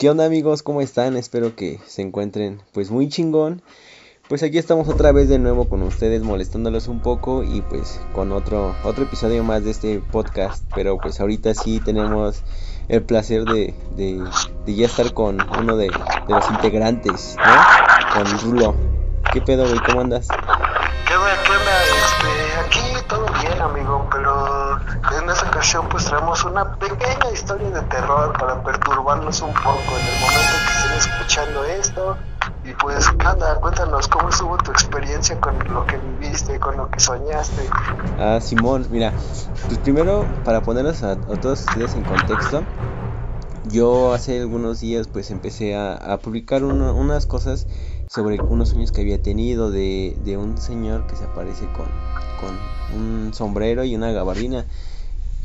¿Qué 0.00 0.08
onda 0.08 0.24
amigos? 0.24 0.62
¿Cómo 0.62 0.80
están? 0.80 1.18
Espero 1.18 1.54
que 1.54 1.78
se 1.86 2.00
encuentren 2.00 2.62
pues 2.72 2.90
muy 2.90 3.10
chingón. 3.10 3.60
Pues 4.30 4.42
aquí 4.42 4.56
estamos 4.56 4.88
otra 4.88 5.12
vez 5.12 5.28
de 5.28 5.38
nuevo 5.38 5.68
con 5.68 5.82
ustedes 5.82 6.22
molestándolos 6.22 6.88
un 6.88 7.00
poco 7.00 7.44
y 7.44 7.60
pues 7.60 8.00
con 8.14 8.32
otro 8.32 8.74
otro 8.82 9.04
episodio 9.04 9.44
más 9.44 9.62
de 9.62 9.72
este 9.72 9.98
podcast. 9.98 10.64
Pero 10.74 10.96
pues 10.96 11.20
ahorita 11.20 11.52
sí 11.52 11.80
tenemos 11.84 12.42
el 12.88 13.02
placer 13.02 13.44
de, 13.44 13.74
de, 13.94 14.24
ya 14.74 14.86
estar 14.86 15.12
con 15.12 15.36
uno 15.58 15.76
de, 15.76 15.90
los 16.28 16.50
integrantes, 16.50 17.36
¿no? 17.36 18.14
Con 18.14 18.38
Rulo. 18.40 18.74
¿Qué 19.34 19.42
pedo, 19.42 19.68
güey? 19.68 19.80
¿Cómo 19.80 20.00
andas? 20.00 20.28
Ocasión 25.60 25.86
pues 25.90 26.06
traemos 26.06 26.42
una 26.46 26.74
pequeña 26.76 27.30
historia 27.34 27.68
de 27.68 27.82
terror 27.82 28.32
para 28.38 28.62
perturbarnos 28.64 29.42
un 29.42 29.52
poco 29.52 29.92
en 29.94 30.06
el 30.06 30.20
momento 30.22 30.56
que 30.64 30.72
estén 30.72 31.12
escuchando 31.12 31.64
esto. 31.64 32.16
Y 32.64 32.72
pues, 32.72 33.06
anda, 33.26 33.56
cuéntanos 33.56 34.08
cómo 34.08 34.30
estuvo 34.30 34.56
tu 34.56 34.70
experiencia 34.70 35.38
con 35.38 35.54
lo 35.74 35.84
que 35.84 35.98
viviste, 35.98 36.58
con 36.58 36.78
lo 36.78 36.90
que 36.90 36.98
soñaste. 36.98 37.68
Ah, 38.16 38.40
Simón, 38.40 38.86
mira, 38.88 39.14
pues 39.68 39.78
primero 39.80 40.30
para 40.44 40.62
ponerlos 40.62 41.02
a, 41.02 41.16
todos 41.16 41.60
ustedes 41.60 41.94
en 41.94 42.04
contexto, 42.04 42.64
yo 43.64 44.14
hace 44.14 44.40
algunos 44.40 44.80
días 44.80 45.08
pues 45.08 45.30
empecé 45.30 45.76
a, 45.76 46.18
publicar 46.22 46.64
unas 46.64 47.26
cosas 47.26 47.66
sobre 48.06 48.40
unos 48.48 48.70
sueños 48.70 48.92
que 48.92 49.02
había 49.02 49.20
tenido 49.20 49.70
de, 49.70 50.16
de 50.20 50.38
un 50.38 50.56
señor 50.56 51.06
que 51.06 51.16
se 51.16 51.24
aparece 51.24 51.66
con, 51.76 51.86
con 52.40 52.58
un 52.98 53.34
sombrero 53.34 53.84
y 53.84 53.94
una 53.94 54.10
gabardina. 54.12 54.64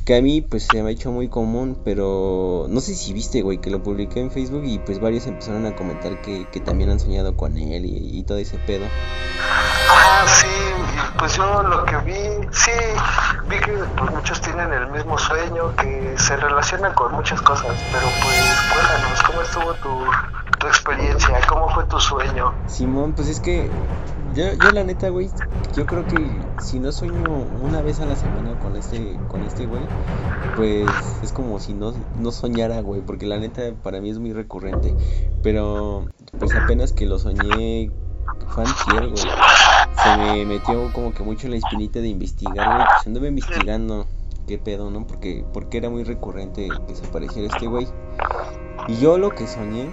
Que 0.06 0.16
a 0.16 0.22
mí 0.22 0.42
pues 0.42 0.68
se 0.72 0.84
me 0.84 0.90
ha 0.90 0.92
hecho 0.92 1.12
muy 1.12 1.30
común, 1.30 1.82
pero 1.84 2.68
no 2.70 2.80
sé 2.80 2.94
si 2.94 3.12
viste, 3.12 3.42
güey, 3.42 3.58
que 3.58 3.72
lo 3.72 3.82
publiqué 3.82 4.20
en 4.20 4.30
Facebook 4.30 4.62
y 4.64 4.78
pues 4.78 5.00
varios 5.00 5.26
empezaron 5.26 5.66
a 5.66 5.76
comentar 5.76 6.22
que, 6.22 6.48
que 6.52 6.60
también 6.60 6.92
han 6.92 7.00
soñado 7.00 7.36
con 7.36 7.58
él 7.58 7.86
y, 7.86 8.24
todo 8.24 8.38
ese 8.38 8.60
pedo. 8.60 8.86
Ah, 9.90 10.24
sí, 10.28 10.46
pues 11.18 11.36
yo 11.36 11.64
lo 11.64 11.86
que 11.86 11.98
vi, 11.98 12.20
sí, 12.52 12.72
vi 13.50 13.58
que 13.58 13.72
pues 13.98 14.12
muchos 14.12 14.40
tienen 14.42 14.72
el 14.74 14.92
mismo 14.92 15.18
sueño, 15.18 15.76
que 15.76 16.14
se 16.20 16.38
relaciona 16.38 16.94
con 16.94 17.12
muchas 17.14 17.42
cosas, 17.42 17.76
pero 17.92 18.06
pues 18.22 18.44
cuéntanos, 18.74 19.24
¿cómo 19.24 19.42
estuvo 19.42 19.74
tu, 19.74 20.60
tu 20.60 20.68
experiencia? 20.68 21.42
¿Cómo 21.50 21.68
fue 21.70 21.84
tu 21.86 22.00
sueño? 22.00 22.54
Simón, 22.68 23.14
pues 23.14 23.28
es 23.28 23.40
que 23.40 23.72
yo, 24.36 24.54
yo 24.54 24.72
la 24.72 24.84
neta, 24.84 25.10
güey, 25.10 25.30
yo 25.76 25.86
creo 25.86 26.06
que 26.06 26.18
si 26.62 26.80
no 26.80 26.92
sueño 26.92 27.24
una 27.62 27.82
vez 27.82 28.00
a 28.00 28.06
la 28.06 28.16
semana 28.16 28.60
con 28.60 28.76
este, 28.76 29.18
con 29.30 29.42
este 29.44 29.66
güey, 29.66 29.84
pues 30.56 30.90
es 31.24 31.32
como 31.32 31.60
si 31.60 31.74
no, 31.74 31.94
no 32.20 32.32
soñara, 32.32 32.82
güey, 32.82 33.02
porque 33.02 33.26
la 33.26 33.38
neta 33.38 33.74
para 33.82 34.02
mí 34.02 34.10
es 34.10 34.20
muy 34.20 34.34
recurrente. 34.34 34.96
Pero 35.42 36.06
pues 36.38 36.54
apenas 36.56 36.92
que 36.92 37.06
lo 37.06 37.18
soñé, 37.18 37.92
fue 38.48 38.64
antier, 38.66 39.10
güey. 39.10 39.24
Se 40.04 40.18
me 40.18 40.46
metió 40.46 40.92
como 40.94 41.14
que 41.14 41.24
mucho 41.24 41.48
la 41.48 41.56
espinita 41.56 42.00
de 42.00 42.10
investigar, 42.10 42.76
güey. 42.76 42.86
Pues 42.86 43.08
anduve 43.08 43.28
investigando 43.30 44.06
qué 44.48 44.58
pedo, 44.58 44.92
¿no? 44.92 45.08
Porque, 45.08 45.46
porque 45.54 45.78
era 45.78 45.90
muy 45.90 46.04
recurrente 46.04 46.68
que 46.88 47.46
este 47.46 47.68
güey. 47.68 47.88
Y 48.88 48.98
yo 48.98 49.18
lo 49.18 49.32
que 49.32 49.48
soñé 49.48 49.90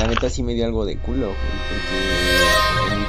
la 0.00 0.06
neta 0.08 0.28
sí 0.28 0.42
me 0.42 0.54
dio 0.54 0.66
algo 0.66 0.84
de 0.84 0.98
culo, 0.98 1.28
porque 1.28 1.98
en 1.98 2.46
mi 2.46 2.55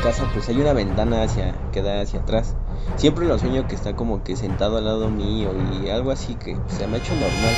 casa 0.01 0.29
pues 0.33 0.47
hay 0.49 0.59
una 0.59 0.73
ventana 0.73 1.23
hacia 1.23 1.53
que 1.71 1.81
da 1.81 2.01
hacia 2.01 2.19
atrás. 2.19 2.55
Siempre 2.95 3.25
lo 3.25 3.37
sueño 3.37 3.67
que 3.67 3.75
está 3.75 3.95
como 3.95 4.23
que 4.23 4.35
sentado 4.35 4.77
al 4.77 4.85
lado 4.85 5.09
mío 5.09 5.51
y 5.81 5.89
algo 5.89 6.11
así 6.11 6.35
que 6.35 6.57
se 6.67 6.87
me 6.87 6.97
ha 6.97 6.99
hecho 6.99 7.13
normal. 7.15 7.55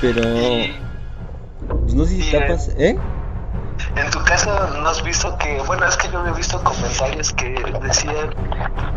Pero 0.00 0.22
pues 1.82 1.94
no 1.94 2.04
sé 2.04 2.22
si 2.22 2.30
tapas, 2.30 2.68
¿eh? 2.78 2.98
En 3.96 4.10
tu 4.10 4.22
casa 4.24 4.70
no 4.80 4.88
has 4.88 5.02
visto 5.02 5.36
que, 5.38 5.60
bueno, 5.66 5.86
es 5.86 5.96
que 5.96 6.10
yo 6.10 6.26
he 6.26 6.32
visto 6.32 6.62
comentarios 6.62 7.32
que 7.32 7.54
decían 7.82 8.30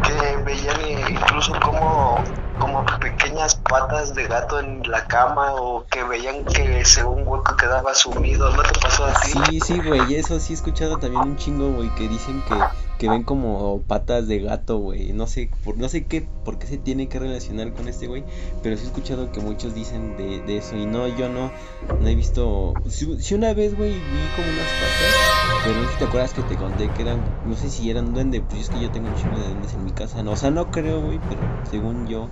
que 0.03 0.43
veían 0.43 1.09
incluso 1.09 1.53
como, 1.59 2.23
como 2.59 2.85
pequeñas 2.99 3.55
patas 3.55 4.13
de 4.13 4.27
gato 4.27 4.59
en 4.59 4.81
la 4.89 5.05
cama 5.07 5.53
o 5.53 5.85
que 5.87 6.03
veían 6.03 6.43
que 6.45 6.83
según 6.85 7.27
hueco 7.27 7.55
quedaba 7.55 7.93
sumido, 7.93 8.49
¿no 8.55 8.63
te 8.63 8.79
pasó 8.79 9.05
a 9.05 9.13
ti? 9.13 9.31
Sí, 9.49 9.59
sí, 9.59 9.81
güey, 9.81 10.15
eso 10.15 10.39
sí 10.39 10.53
he 10.53 10.55
escuchado 10.55 10.97
también 10.97 11.23
un 11.23 11.37
chingo, 11.37 11.71
güey, 11.71 11.89
que 11.95 12.07
dicen 12.07 12.41
que 12.47 12.55
que 13.01 13.09
ven 13.09 13.23
como 13.23 13.81
patas 13.87 14.27
de 14.27 14.37
gato, 14.41 14.77
güey. 14.77 15.11
No 15.11 15.25
sé, 15.25 15.49
por, 15.63 15.75
no 15.75 15.89
sé 15.89 16.05
qué, 16.05 16.27
por 16.45 16.59
qué 16.59 16.67
se 16.67 16.77
tiene 16.77 17.09
que 17.09 17.17
relacionar 17.17 17.73
con 17.73 17.87
este 17.87 18.05
güey, 18.05 18.23
pero 18.61 18.77
sí 18.77 18.83
he 18.83 18.85
escuchado 18.85 19.31
que 19.31 19.39
muchos 19.39 19.73
dicen 19.73 20.15
de, 20.17 20.55
eso. 20.55 20.75
Y 20.75 20.85
no, 20.85 21.07
yo 21.07 21.27
no, 21.27 21.51
no 21.99 22.07
he 22.07 22.13
visto. 22.13 22.75
Si, 22.87 23.33
una 23.33 23.55
vez, 23.55 23.75
güey, 23.75 23.93
vi 23.93 24.29
como 24.35 24.47
unas 24.49 24.67
patas, 24.67 25.63
pero 25.63 25.79
no 25.79 25.85
sé 25.87 25.93
si 25.93 25.97
te 25.97 26.05
acuerdas 26.05 26.33
que 26.33 26.43
te 26.43 26.55
conté 26.55 26.89
que 26.91 27.01
eran, 27.01 27.23
no 27.43 27.55
sé 27.55 27.71
si 27.71 27.89
eran 27.89 28.13
duendes, 28.13 28.43
pues 28.47 28.61
es 28.61 28.69
que 28.69 28.79
yo 28.79 28.91
tengo 28.91 29.07
un 29.07 29.15
chingo 29.15 29.35
de 29.39 29.47
duendes 29.47 29.73
en 29.73 29.83
mi 29.83 29.91
casa. 29.93 30.21
No, 30.21 30.33
o 30.33 30.35
sea, 30.35 30.51
no 30.51 30.69
creo, 30.69 31.01
güey, 31.01 31.19
pero 31.27 31.41
según 31.71 32.07
yo, 32.07 32.29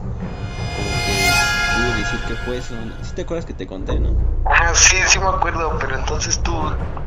como 0.75 0.89
que 1.05 1.99
decir 1.99 2.19
que 2.27 2.35
fue 2.35 2.57
eso. 2.57 2.75
¿Sí 3.01 3.13
te 3.13 3.21
acuerdas 3.23 3.45
que 3.45 3.53
te 3.53 3.67
conté, 3.67 3.99
no? 3.99 4.15
Ah, 4.45 4.71
sí, 4.73 4.97
sí 5.07 5.19
me 5.19 5.27
acuerdo, 5.27 5.77
pero 5.79 5.97
entonces 5.97 6.41
tú, 6.41 6.53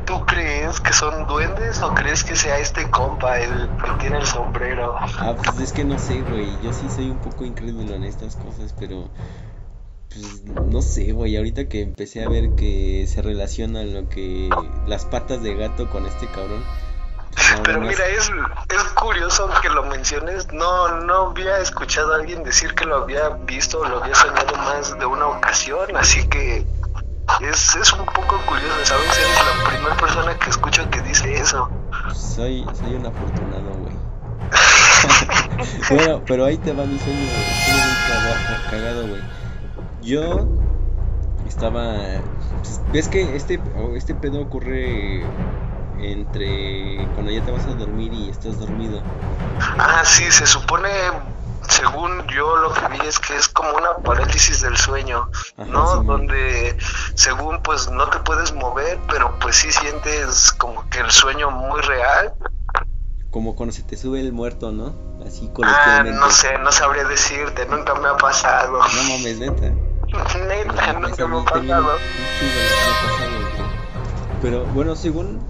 ¿tú 0.05 0.25
crees 0.25 0.79
que 0.79 0.93
son 0.93 1.27
duendes 1.27 1.81
o 1.81 1.93
crees 1.93 2.23
que 2.23 2.35
sea 2.35 2.57
este 2.59 2.89
compa 2.89 3.39
el 3.39 3.69
que 3.83 3.91
tiene 3.99 4.17
el 4.17 4.25
sombrero? 4.25 4.95
Ah, 5.19 5.35
pues 5.35 5.59
es 5.59 5.73
que 5.73 5.83
no 5.83 5.97
sé, 5.99 6.21
güey. 6.21 6.47
Yo 6.61 6.73
sí 6.73 6.87
soy 6.89 7.09
un 7.09 7.19
poco 7.19 7.45
incrédulo 7.45 7.93
en 7.95 8.03
estas 8.03 8.35
cosas, 8.35 8.73
pero 8.79 9.09
pues 10.09 10.43
no 10.45 10.81
sé, 10.81 11.11
güey, 11.11 11.35
ahorita 11.37 11.67
que 11.67 11.81
empecé 11.81 12.23
a 12.23 12.29
ver 12.29 12.51
que 12.51 13.05
se 13.07 13.21
relaciona 13.21 13.83
lo 13.83 14.09
que 14.09 14.49
las 14.85 15.05
patas 15.05 15.41
de 15.41 15.55
gato 15.55 15.89
con 15.89 16.05
este 16.05 16.27
cabrón, 16.27 16.63
pero 17.63 17.81
mira, 17.81 18.05
es, 18.07 18.29
es 18.69 18.83
curioso 18.95 19.49
que 19.61 19.69
lo 19.69 19.83
menciones. 19.83 20.51
No, 20.51 20.87
no 21.01 21.29
había 21.29 21.59
escuchado 21.59 22.13
a 22.13 22.15
alguien 22.17 22.43
decir 22.43 22.73
que 22.75 22.85
lo 22.85 22.97
había 22.97 23.29
visto 23.29 23.79
o 23.79 23.87
lo 23.87 24.03
había 24.03 24.15
soñado 24.15 24.55
más 24.57 24.97
de 24.97 25.05
una 25.05 25.27
ocasión, 25.27 25.95
así 25.95 26.27
que 26.27 26.65
es, 27.41 27.75
es 27.75 27.93
un 27.93 28.05
poco 28.05 28.37
curioso, 28.45 28.75
¿sabes? 28.83 29.17
Eres 29.17 29.37
la 29.45 29.69
primera 29.69 29.97
persona 29.97 30.37
que 30.37 30.49
escucho 30.49 30.89
que 30.89 31.01
dice 31.01 31.33
eso. 31.35 31.69
Soy, 32.13 32.65
soy 32.73 32.95
un 32.95 33.05
afortunado, 33.05 33.71
güey. 33.79 33.93
bueno, 35.89 36.21
pero 36.25 36.45
ahí 36.45 36.57
te 36.57 36.73
va 36.73 36.85
mi 36.85 36.99
sueño, 36.99 37.19
muy 37.19 38.69
cagado, 38.69 39.07
güey. 39.07 39.21
Yo 40.01 40.47
estaba... 41.47 41.95
Pues, 42.59 42.81
¿Ves 42.91 43.07
que 43.07 43.35
este, 43.35 43.59
este 43.95 44.15
pedo 44.15 44.41
ocurre 44.41 45.23
entre 46.11 47.07
cuando 47.13 47.31
ya 47.31 47.41
te 47.43 47.51
vas 47.51 47.65
a 47.65 47.73
dormir 47.73 48.13
y 48.13 48.29
estás 48.29 48.59
dormido. 48.59 49.01
Ah, 49.77 50.03
sí, 50.05 50.29
se 50.31 50.45
supone, 50.45 50.89
según 51.69 52.27
yo 52.27 52.57
lo 52.57 52.73
que 52.73 52.87
vi 52.89 52.99
es 53.07 53.19
que 53.19 53.35
es 53.35 53.47
como 53.47 53.71
una 53.73 53.95
parálisis 53.97 54.61
del 54.61 54.77
sueño, 54.77 55.29
¿no? 55.67 56.03
Donde 56.03 56.77
según 57.15 57.61
pues 57.61 57.89
no 57.89 58.07
te 58.09 58.19
puedes 58.19 58.53
mover, 58.53 58.99
pero 59.07 59.37
pues 59.39 59.55
sí 59.55 59.71
sientes 59.71 60.51
como 60.53 60.87
que 60.89 60.99
el 60.99 61.11
sueño 61.11 61.51
muy 61.51 61.81
real. 61.81 62.33
Como 63.31 63.55
cuando 63.55 63.73
se 63.73 63.83
te 63.83 63.97
sube 63.97 64.19
el 64.19 64.31
muerto, 64.31 64.71
¿no? 64.71 64.93
Así 65.25 65.49
Ah, 65.63 66.03
no 66.03 66.29
sé, 66.29 66.57
no 66.59 66.71
sabría 66.71 67.05
decirte, 67.05 67.65
nunca 67.65 67.95
me 67.95 68.09
ha 68.09 68.17
pasado. 68.17 68.79
No 68.79 69.03
mames, 69.03 69.39
neta. 69.39 69.71
neta, 70.47 70.93
nunca 70.99 71.27
me 71.27 71.39
ha 71.39 71.45
pasado. 71.45 71.97
Pero 74.41 74.65
bueno, 74.65 74.95
según 74.95 75.41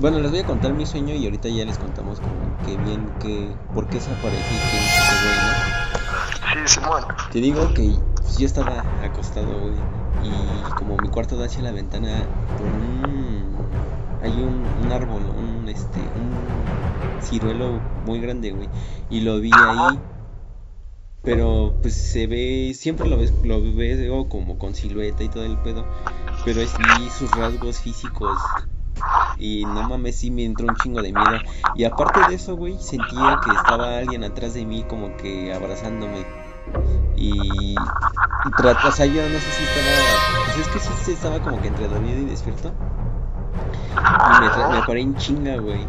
bueno, 0.00 0.18
les 0.20 0.30
voy 0.30 0.40
a 0.40 0.44
contar 0.44 0.72
mi 0.72 0.86
sueño 0.86 1.14
y 1.14 1.24
ahorita 1.24 1.48
ya 1.48 1.64
les 1.64 1.78
contamos 1.78 2.20
como 2.20 2.66
que 2.66 2.76
bien 2.76 3.10
que 3.20 3.48
por 3.74 3.88
qué 3.88 4.00
se 4.00 4.10
aparece 4.10 4.38
y 4.38 4.58
quién 4.70 4.82
es 4.82 4.98
ese 4.98 5.16
güey, 5.22 6.64
¿no? 6.64 6.68
Sí, 6.68 6.80
Simón. 6.80 7.02
Te 7.30 7.40
digo 7.40 7.74
que 7.74 7.92
yo 8.38 8.46
estaba 8.46 8.84
acostado, 9.02 9.60
güey, 9.60 9.74
y 10.24 10.72
como 10.74 10.96
mi 10.98 11.08
cuarto 11.08 11.36
da 11.36 11.46
hacia 11.46 11.62
la 11.62 11.72
ventana, 11.72 12.24
por 12.56 12.66
un 12.66 13.56
hay 14.22 14.32
un, 14.32 14.64
un 14.84 14.92
árbol, 14.92 15.22
un 15.36 15.68
este, 15.68 15.98
un 15.98 17.22
ciruelo 17.22 17.80
muy 18.06 18.20
grande, 18.20 18.52
güey, 18.52 18.68
y 19.10 19.20
lo 19.20 19.40
vi 19.40 19.50
ahí 19.52 19.98
pero 21.22 21.74
pues 21.80 21.94
se 21.94 22.26
ve, 22.26 22.72
siempre 22.74 23.08
lo 23.08 23.16
ves, 23.16 23.32
lo 23.44 23.62
veo 23.62 24.28
como 24.28 24.58
con 24.58 24.74
silueta 24.74 25.22
y 25.22 25.28
todo 25.28 25.44
el 25.44 25.56
pedo, 25.58 25.84
pero 26.44 26.60
es 26.60 26.76
vi 26.78 27.10
sus 27.10 27.30
rasgos 27.36 27.78
físicos 27.78 28.38
y 29.42 29.64
no 29.64 29.82
mames, 29.88 30.14
sí 30.14 30.30
me 30.30 30.44
entró 30.44 30.68
un 30.68 30.76
chingo 30.76 31.02
de 31.02 31.12
miedo. 31.12 31.38
Y 31.74 31.82
aparte 31.82 32.20
de 32.28 32.36
eso, 32.36 32.54
güey, 32.54 32.78
sentía 32.78 33.40
que 33.44 33.50
estaba 33.50 33.98
alguien 33.98 34.22
atrás 34.22 34.54
de 34.54 34.64
mí 34.64 34.84
como 34.88 35.16
que 35.16 35.52
abrazándome. 35.52 36.24
Y, 37.16 37.72
y 37.72 37.76
o 37.76 38.92
sea, 38.92 39.06
yo 39.06 39.28
no 39.28 39.38
sé 39.40 39.50
si 39.50 39.64
estaba, 39.64 40.44
pues 40.44 40.58
es 40.58 40.68
que 40.68 41.04
sí 41.04 41.12
estaba 41.12 41.40
como 41.40 41.60
que 41.60 41.68
entre 41.68 41.88
dormido 41.88 42.20
y 42.20 42.26
despierto. 42.26 42.72
Y 43.96 44.40
me, 44.40 44.76
me 44.76 44.86
paré 44.86 45.00
en 45.00 45.16
chinga, 45.16 45.56
güey. 45.56 45.84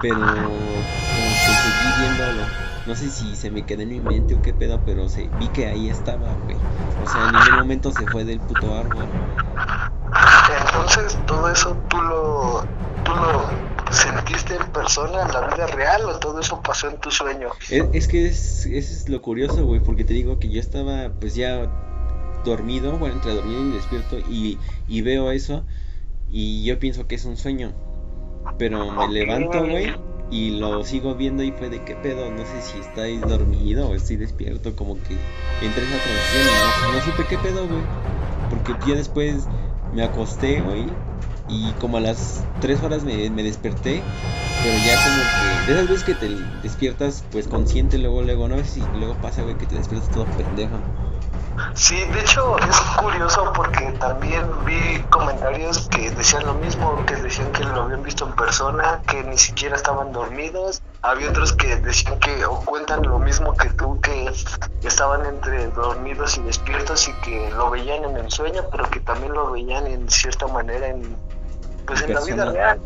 Pero 0.00 0.18
como 0.18 0.34
que 0.34 1.52
seguí 1.54 2.00
viéndolo. 2.00 2.42
No 2.88 2.96
sé 2.96 3.08
si 3.08 3.36
se 3.36 3.52
me 3.52 3.62
quedó 3.62 3.82
en 3.82 3.90
mi 3.90 4.00
mente 4.00 4.34
o 4.34 4.42
qué 4.42 4.52
pedo, 4.52 4.80
pero 4.84 5.08
se, 5.08 5.30
vi 5.38 5.46
que 5.48 5.68
ahí 5.68 5.88
estaba, 5.88 6.26
güey. 6.44 6.56
O 7.04 7.08
sea, 7.08 7.28
en 7.28 7.34
ningún 7.34 7.58
momento 7.60 7.92
se 7.92 8.04
fue 8.08 8.24
del 8.24 8.40
puto 8.40 8.74
árbol. 8.74 9.06
Entonces 10.92 11.18
todo 11.26 11.50
eso 11.50 11.76
tú 11.88 11.96
lo, 11.98 12.64
tú 13.04 13.12
lo 13.12 13.92
sentiste 13.92 14.56
en 14.56 14.72
persona 14.72 15.22
en 15.22 15.32
la 15.32 15.48
vida 15.48 15.66
real 15.68 16.02
o 16.04 16.18
todo 16.18 16.40
eso 16.40 16.60
pasó 16.62 16.88
en 16.88 16.98
tu 16.98 17.10
sueño? 17.10 17.48
Es, 17.70 18.08
que 18.08 18.26
es, 18.26 18.66
es 18.66 19.08
lo 19.08 19.20
curioso, 19.22 19.64
güey, 19.64 19.80
porque 19.80 20.04
te 20.04 20.14
digo 20.14 20.38
que 20.38 20.50
yo 20.50 20.60
estaba 20.60 21.10
pues 21.20 21.34
ya 21.34 21.70
dormido, 22.44 22.98
bueno, 22.98 23.14
entre 23.14 23.34
dormido 23.34 23.60
y 23.62 23.72
despierto 23.72 24.18
y, 24.18 24.58
y 24.88 25.02
veo 25.02 25.30
eso 25.30 25.64
y 26.30 26.64
yo 26.64 26.78
pienso 26.78 27.06
que 27.06 27.14
es 27.14 27.24
un 27.24 27.36
sueño. 27.36 27.72
Pero 28.58 28.90
me 28.90 29.08
levanto, 29.08 29.60
güey, 29.60 29.94
y 30.30 30.58
lo 30.58 30.84
sigo 30.84 31.14
viendo 31.14 31.42
y 31.42 31.52
fue 31.52 31.70
de 31.70 31.82
qué 31.84 31.94
pedo, 31.94 32.30
no 32.30 32.44
sé 32.44 32.60
si 32.62 32.78
estáis 32.80 33.20
dormido 33.22 33.88
o 33.88 33.94
estoy 33.94 34.16
despierto, 34.16 34.74
como 34.74 34.96
que 35.02 35.16
entré 35.64 35.84
esa 35.84 35.98
transición 36.02 36.42
y 36.42 36.86
no, 36.86 36.92
no 36.92 37.04
supe 37.04 37.24
qué 37.28 37.38
pedo, 37.38 37.66
güey. 37.66 37.82
Porque 38.50 38.74
ya 38.86 38.96
después 38.96 39.46
me 39.92 40.02
acosté, 40.02 40.60
güey, 40.60 40.86
y 41.48 41.72
como 41.80 41.98
a 41.98 42.00
las 42.00 42.44
3 42.60 42.82
horas 42.82 43.04
me, 43.04 43.28
me, 43.30 43.42
desperté, 43.42 44.02
pero 44.62 44.76
ya 44.84 44.96
como 45.02 45.66
que 45.66 45.72
de 45.72 45.78
esas 45.78 45.88
veces 45.88 46.04
que 46.04 46.14
te 46.14 46.28
despiertas 46.62 47.24
pues 47.30 47.46
consciente 47.48 47.98
luego, 47.98 48.22
luego, 48.22 48.48
no 48.48 48.56
sé 48.58 48.64
si 48.64 48.80
luego 48.98 49.14
pasa, 49.20 49.42
güey, 49.42 49.56
que 49.56 49.66
te 49.66 49.76
despiertas 49.76 50.10
todo 50.10 50.24
pendejo. 50.24 50.76
Sí, 51.74 51.96
de 51.96 52.20
hecho 52.20 52.58
es 52.58 52.80
curioso 53.02 53.52
porque 53.54 53.92
también 53.98 54.44
vi 54.64 55.02
comentarios 55.10 55.88
que 55.88 56.10
decían 56.10 56.46
lo 56.46 56.54
mismo, 56.54 57.04
que 57.06 57.16
decían 57.16 57.50
que 57.52 57.64
lo 57.64 57.82
habían 57.82 58.02
visto 58.02 58.26
en 58.26 58.34
persona, 58.34 59.00
que 59.06 59.22
ni 59.24 59.38
siquiera 59.38 59.76
estaban 59.76 60.12
dormidos. 60.12 60.82
Había 61.02 61.30
otros 61.30 61.52
que 61.52 61.76
decían 61.76 62.18
que 62.20 62.44
o 62.44 62.60
cuentan 62.60 63.02
lo 63.02 63.18
mismo 63.18 63.54
que 63.54 63.68
tú, 63.70 64.00
que 64.00 64.30
estaban 64.82 65.26
entre 65.26 65.68
dormidos 65.68 66.36
y 66.38 66.42
despiertos 66.42 67.08
y 67.08 67.12
que 67.24 67.50
lo 67.50 67.70
veían 67.70 68.04
en 68.04 68.16
el 68.16 68.30
sueño, 68.30 68.62
pero 68.70 68.88
que 68.90 69.00
también 69.00 69.32
lo 69.32 69.50
veían 69.50 69.86
en 69.86 70.08
cierta 70.08 70.46
manera 70.46 70.88
en, 70.88 71.16
pues 71.86 72.02
en, 72.02 72.14
la 72.14 72.20
vida 72.20 72.44
real. 72.50 72.80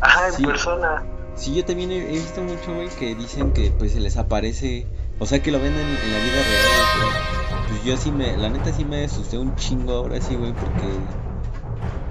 Ajá, 0.00 0.28
en 0.28 0.44
persona. 0.44 1.02
Sí, 1.34 1.54
yo 1.54 1.64
también 1.64 1.90
he, 1.90 2.00
visto 2.00 2.42
mucho, 2.42 2.74
güey, 2.74 2.88
que 2.90 3.14
dicen 3.14 3.52
que 3.52 3.70
pues 3.70 3.92
se 3.92 4.00
les 4.00 4.16
aparece, 4.16 4.86
o 5.18 5.26
sea, 5.26 5.42
que 5.42 5.50
lo 5.50 5.58
ven 5.58 5.72
en, 5.72 5.80
en 5.80 6.12
la 6.12 6.18
vida 6.18 6.42
real, 6.42 7.41
pues 7.72 7.84
yo 7.84 7.96
sí 7.96 8.12
me, 8.12 8.36
la 8.36 8.50
neta 8.50 8.70
sí 8.70 8.84
me 8.84 9.04
asusté 9.04 9.38
un 9.38 9.56
chingo 9.56 9.92
ahora 9.94 10.20
sí, 10.20 10.36
güey, 10.36 10.52
porque 10.52 10.86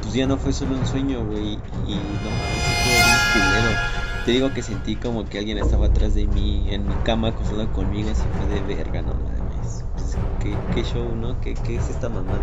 pues 0.01 0.13
ya 0.13 0.25
no 0.25 0.37
fue 0.37 0.53
solo 0.53 0.75
un 0.75 0.85
sueño, 0.87 1.23
güey, 1.23 1.53
y 1.53 1.95
no 1.95 2.29
mames, 2.31 2.63
fue 2.83 2.93
bien 2.93 3.19
culero. 3.33 3.77
Te 4.25 4.31
digo 4.31 4.53
que 4.53 4.63
sentí 4.63 4.95
como 4.95 5.25
que 5.25 5.37
alguien 5.37 5.59
estaba 5.59 5.87
atrás 5.87 6.15
de 6.15 6.25
mí, 6.25 6.65
en 6.69 6.87
mi 6.87 6.95
cama, 7.03 7.29
acostado 7.29 7.71
conmigo, 7.73 8.09
así 8.09 8.23
fue 8.37 8.47
de 8.47 8.75
verga, 8.75 9.03
no 9.03 9.13
mames. 9.13 9.85
Pues, 9.93 10.17
¿qué, 10.41 10.57
qué 10.73 10.83
show, 10.83 11.15
¿no? 11.15 11.39
¿Qué, 11.41 11.53
¿Qué 11.53 11.75
es 11.75 11.89
esta 11.89 12.09
mamá? 12.09 12.39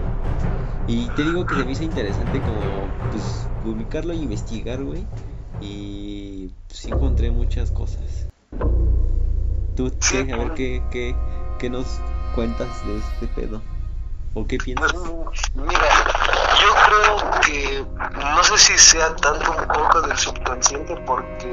Y 0.87 1.09
te 1.09 1.25
digo 1.25 1.45
que 1.45 1.57
se 1.57 1.65
me 1.65 1.73
hizo 1.73 1.83
interesante 1.83 2.41
como, 2.41 2.61
pues, 3.11 3.49
publicarlo 3.65 4.15
y 4.15 4.19
investigar, 4.19 4.83
güey. 4.83 5.05
Y 5.61 6.51
pues 6.69 6.85
encontré 6.87 7.33
muchas 7.33 7.73
cosas. 7.73 8.29
¿Tú 9.75 9.91
qué? 10.09 10.33
A 10.33 10.37
ver, 10.37 10.55
¿qué, 10.55 10.83
qué, 10.93 11.17
qué 11.59 11.69
nos 11.69 12.01
cuentas 12.39 12.87
de 12.87 12.97
este 12.97 13.27
pedo? 13.27 13.61
¿O 14.35 14.47
qué 14.47 14.59
piensas? 14.59 14.93
Pues, 14.93 15.41
mira, 15.57 15.89
yo 16.61 16.73
creo 16.87 17.41
que 17.41 17.85
no 18.17 18.45
sé 18.45 18.59
si 18.59 18.79
sea 18.79 19.17
tanto 19.17 19.51
un 19.51 19.67
poco 19.67 20.03
del 20.03 20.17
subconsciente 20.17 20.95
porque 21.05 21.53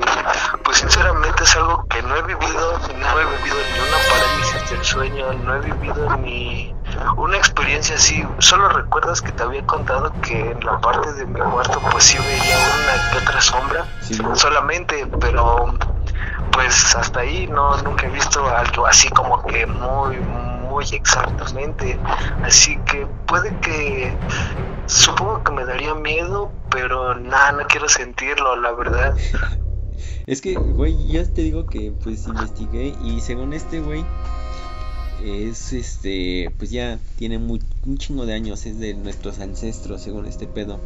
pues 0.63 0.77
sinceramente 0.77 1.43
es 1.43 1.55
algo 1.55 1.87
que 1.87 2.03
no 2.03 2.15
he 2.15 2.21
vivido, 2.21 2.77
no 2.99 3.19
he 3.19 3.25
vivido 3.25 3.57
ni 3.73 3.79
una 3.79 3.97
parálisis 4.11 4.69
del 4.69 4.83
sueño, 4.83 5.33
no 5.33 5.55
he 5.55 5.61
vivido 5.61 6.17
ni 6.17 6.75
una 7.17 7.37
experiencia 7.37 7.95
así. 7.95 8.23
Solo 8.37 8.69
recuerdas 8.69 9.23
que 9.23 9.31
te 9.31 9.41
había 9.41 9.65
contado 9.65 10.13
que 10.21 10.51
en 10.51 10.59
la 10.59 10.79
parte 10.81 11.11
de 11.13 11.25
mi 11.25 11.39
cuarto 11.39 11.81
pues 11.89 12.03
sí 12.03 12.19
veía 12.19 12.59
una 12.59 13.09
que 13.09 13.17
otra 13.23 13.41
sombra, 13.41 13.85
solamente, 14.35 15.07
pero 15.19 15.73
pues 16.51 16.95
hasta 16.95 17.21
ahí 17.21 17.47
no 17.47 17.75
nunca 17.81 18.05
he 18.05 18.11
visto 18.11 18.47
algo 18.55 18.85
así 18.85 19.09
como 19.09 19.41
que 19.47 19.65
muy 19.65 20.17
muy 20.17 20.54
exactamente 20.81 21.97
así 22.43 22.77
que 22.85 23.07
puede 23.27 23.57
que 23.59 24.13
supongo 24.87 25.43
que 25.43 25.51
me 25.51 25.65
daría 25.65 25.95
miedo 25.95 26.51
pero 26.69 27.15
nada 27.15 27.51
no 27.53 27.67
quiero 27.67 27.87
sentirlo 27.89 28.55
la 28.55 28.71
verdad 28.71 29.15
es 30.27 30.41
que 30.41 30.55
güey 30.55 31.07
ya 31.07 31.23
te 31.25 31.41
digo 31.41 31.65
que 31.65 31.91
pues 32.03 32.27
investigué 32.27 32.93
y 33.03 33.21
según 33.21 33.53
este 33.53 33.79
güey 33.79 34.03
es 35.23 35.73
este 35.73 36.51
pues 36.57 36.71
ya 36.71 36.99
tiene 37.17 37.39
muy, 37.39 37.61
un 37.85 37.97
chingo 37.97 38.25
de 38.25 38.33
años 38.33 38.65
es 38.65 38.79
de 38.79 38.93
nuestros 38.93 39.39
ancestros 39.39 40.01
según 40.01 40.25
este 40.25 40.45
pedo 40.45 40.79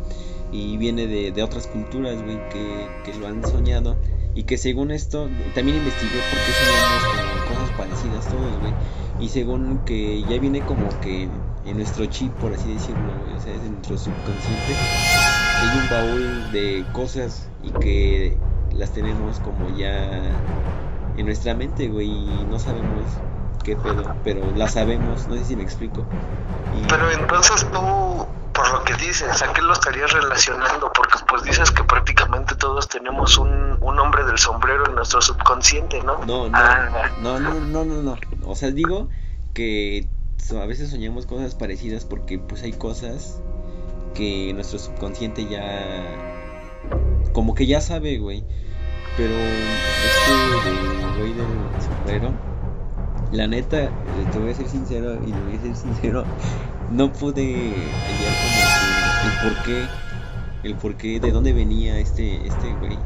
y 0.51 0.77
viene 0.77 1.07
de, 1.07 1.43
otras 1.43 1.67
culturas 1.67 2.21
güey 2.23 2.39
que, 2.49 3.13
lo 3.19 3.27
han 3.27 3.43
soñado 3.43 3.97
y 4.35 4.43
que 4.43 4.57
según 4.57 4.91
esto, 4.91 5.27
también 5.55 5.77
investigué 5.77 6.19
por 6.29 6.39
qué 6.39 6.51
soñamos 6.53 7.47
con 7.47 7.55
cosas 7.55 7.77
parecidas 7.77 8.27
todos, 8.27 8.59
güey. 8.61 8.73
Y 9.19 9.29
según 9.29 9.79
que 9.85 10.21
ya 10.23 10.39
viene 10.39 10.61
como 10.61 10.87
que 11.01 11.29
en 11.65 11.77
nuestro 11.77 12.05
chip, 12.05 12.31
por 12.35 12.53
así 12.53 12.73
decirlo, 12.73 13.11
o 13.35 13.41
sea, 13.41 13.53
es 13.53 13.61
en 13.61 13.73
nuestro 13.73 13.97
subconsciente, 13.97 14.75
hay 15.59 15.77
un 15.77 15.89
baúl 15.89 16.51
de 16.51 16.85
cosas 16.93 17.49
y 17.63 17.71
que 17.79 18.37
las 18.73 18.91
tenemos 18.91 19.39
como 19.39 19.75
ya 19.77 20.21
en 21.17 21.25
nuestra 21.25 21.53
mente, 21.53 21.89
güey, 21.89 22.07
y 22.07 22.47
no 22.49 22.57
sabemos 22.59 23.03
qué 23.63 23.75
pedo, 23.75 24.15
pero 24.23 24.41
las 24.55 24.73
sabemos, 24.73 25.27
no 25.27 25.35
sé 25.35 25.43
si 25.43 25.55
me 25.55 25.63
explico. 25.63 26.05
Pero 26.87 27.11
entonces 27.11 27.67
tú 27.71 28.25
por 28.59 28.71
lo 28.73 28.83
que 28.83 28.93
dices, 28.95 29.41
¿a 29.41 29.53
qué 29.53 29.61
lo 29.61 29.71
estarías 29.71 30.11
relacionando? 30.11 30.91
Porque 30.91 31.17
pues 31.29 31.43
dices 31.43 31.71
que 31.71 31.81
prácticamente 31.85 32.55
todos 32.55 32.89
tenemos 32.89 33.37
un, 33.37 33.77
un 33.79 33.99
hombre 33.99 34.25
del 34.25 34.37
sombrero 34.37 34.85
en 34.85 34.95
nuestro 34.95 35.21
subconsciente, 35.21 36.03
¿no? 36.03 36.17
No, 36.25 36.49
no, 36.49 36.57
ah. 36.57 37.09
no, 37.21 37.39
no, 37.39 37.53
no, 37.53 37.85
no, 37.85 38.01
no, 38.01 38.17
o 38.49 38.55
sea, 38.55 38.71
digo 38.71 39.09
que 39.53 40.07
a 40.59 40.65
veces 40.65 40.89
soñamos 40.89 41.25
cosas 41.25 41.53
parecidas 41.55 42.05
porque 42.05 42.39
pues 42.39 42.63
hay 42.63 42.71
cosas 42.71 43.41
que 44.15 44.51
nuestro 44.53 44.79
subconsciente 44.79 45.47
ya 45.47 46.29
como 47.33 47.53
que 47.53 47.67
ya 47.67 47.81
sabe, 47.81 48.17
güey. 48.17 48.43
Pero 49.17 49.33
este 49.33 50.31
güey 51.19 51.33
del 51.33 51.81
sombrero, 51.81 52.33
la 53.31 53.47
neta, 53.47 53.91
te 54.31 54.39
voy 54.39 54.51
a 54.51 54.55
ser 54.55 54.67
sincero 54.67 55.15
y 55.25 55.31
le 55.31 55.41
voy 55.41 55.55
a 55.55 55.61
ser 55.61 55.75
sincero, 55.75 56.23
no 56.91 57.11
pude 57.11 57.73
hallar 58.07 58.33
como 58.41 59.49
el 59.49 59.53
por 59.53 59.63
qué, 59.63 59.85
el 60.63 60.75
por 60.75 60.95
qué, 60.95 61.19
de 61.19 61.31
dónde 61.31 61.53
venía 61.53 61.99
este, 61.99 62.47
este 62.47 62.73
güey. 62.79 62.97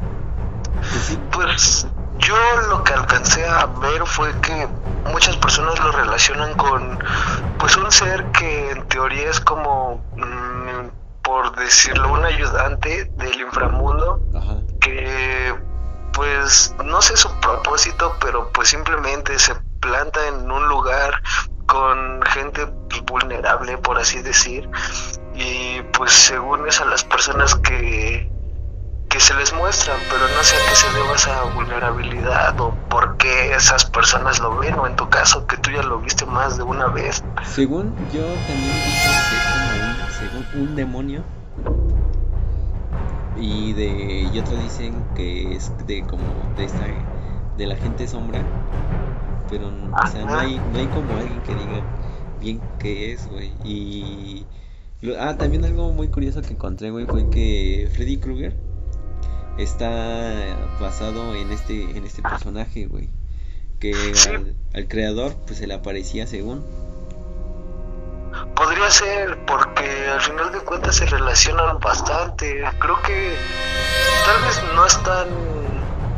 Pues, 1.32 1.86
yo 2.18 2.36
lo 2.68 2.84
que 2.84 2.92
alcancé 2.92 3.46
a 3.46 3.66
ver 3.66 4.06
fue 4.06 4.32
que 4.40 4.68
muchas 5.10 5.36
personas 5.36 5.78
lo 5.80 5.92
relacionan 5.92 6.54
con 6.54 6.98
pues 7.58 7.76
un 7.76 7.90
ser 7.90 8.24
que 8.32 8.70
en 8.70 8.86
teoría 8.88 9.30
es 9.30 9.40
como 9.40 10.02
mm, 10.16 10.88
por 11.22 11.56
decirlo 11.56 12.12
un 12.12 12.24
ayudante 12.24 13.10
del 13.16 13.40
inframundo 13.40 14.20
que 14.80 15.54
pues 16.12 16.74
no 16.84 17.02
sé 17.02 17.16
su 17.16 17.28
propósito 17.40 18.16
pero 18.20 18.50
pues 18.52 18.68
simplemente 18.68 19.38
se 19.38 19.54
planta 19.80 20.26
en 20.28 20.50
un 20.50 20.68
lugar 20.68 21.20
con 21.66 22.22
gente 22.22 22.66
vulnerable, 23.06 23.78
por 23.78 23.98
así 23.98 24.22
decir, 24.22 24.68
y 25.34 25.82
pues 25.92 26.12
según 26.12 26.66
es 26.68 26.80
a 26.80 26.84
las 26.84 27.04
personas 27.04 27.54
que, 27.56 28.30
que 29.14 29.20
se 29.20 29.32
les 29.34 29.52
muestran, 29.52 29.96
pero 30.10 30.22
no 30.26 30.42
sé 30.42 30.56
a 30.56 30.68
qué 30.68 30.74
se 30.74 30.92
deba 30.92 31.14
esa 31.14 31.44
vulnerabilidad 31.54 32.60
o 32.60 32.74
por 32.90 33.16
qué 33.16 33.54
esas 33.54 33.84
personas 33.84 34.40
lo 34.40 34.58
ven, 34.58 34.74
o 34.74 34.88
en 34.88 34.96
tu 34.96 35.08
caso 35.08 35.46
que 35.46 35.56
tú 35.56 35.70
ya 35.70 35.84
lo 35.84 36.00
viste 36.00 36.26
más 36.26 36.56
de 36.56 36.64
una 36.64 36.88
vez. 36.88 37.22
Según 37.44 37.94
yo 38.12 38.22
también 38.22 38.74
dije 38.74 39.10
que 39.30 39.36
es 39.36 39.46
como 39.52 40.34
un, 40.34 40.50
según 40.50 40.62
un 40.62 40.74
demonio 40.74 41.22
y 43.36 43.72
de 43.74 44.28
y 44.32 44.36
otros 44.36 44.60
dicen 44.60 45.04
que 45.14 45.54
es 45.54 45.70
de 45.86 46.02
como 46.02 46.24
de 46.56 46.64
esta 46.64 46.84
de 47.56 47.66
la 47.68 47.76
gente 47.76 48.08
sombra 48.08 48.42
pero 49.48 49.68
o 49.68 50.06
sea, 50.08 50.24
no 50.24 50.36
hay, 50.36 50.56
no 50.72 50.78
hay 50.78 50.86
como 50.88 51.12
alguien 51.12 51.40
que 51.42 51.54
diga 51.54 51.84
bien 52.40 52.60
qué 52.80 53.12
es, 53.12 53.28
güey. 53.30 53.52
Y. 53.62 54.44
Ah, 55.20 55.36
también 55.36 55.64
algo 55.64 55.92
muy 55.92 56.08
curioso 56.08 56.42
que 56.42 56.54
encontré, 56.54 56.90
güey, 56.90 57.06
fue 57.06 57.28
que 57.30 57.88
Freddy 57.92 58.16
Krueger 58.16 58.73
está 59.58 60.56
basado 60.80 61.34
en 61.34 61.52
este, 61.52 61.82
en 61.96 62.04
este 62.04 62.22
personaje, 62.22 62.86
güey. 62.86 63.08
Que 63.80 63.94
al, 64.74 64.88
creador, 64.88 65.34
pues 65.46 65.58
se 65.58 65.66
le 65.66 65.74
aparecía 65.74 66.26
según. 66.26 66.64
Podría 68.56 68.90
ser, 68.90 69.38
porque 69.46 70.08
al 70.12 70.20
final 70.20 70.52
de 70.52 70.58
cuentas 70.60 70.96
se 70.96 71.06
relacionan 71.06 71.78
bastante. 71.80 72.64
Creo 72.78 73.00
que 73.02 73.34
tal 74.26 74.42
vez 74.42 74.62
no 74.74 74.86
es 74.86 75.02
tan 75.02 75.28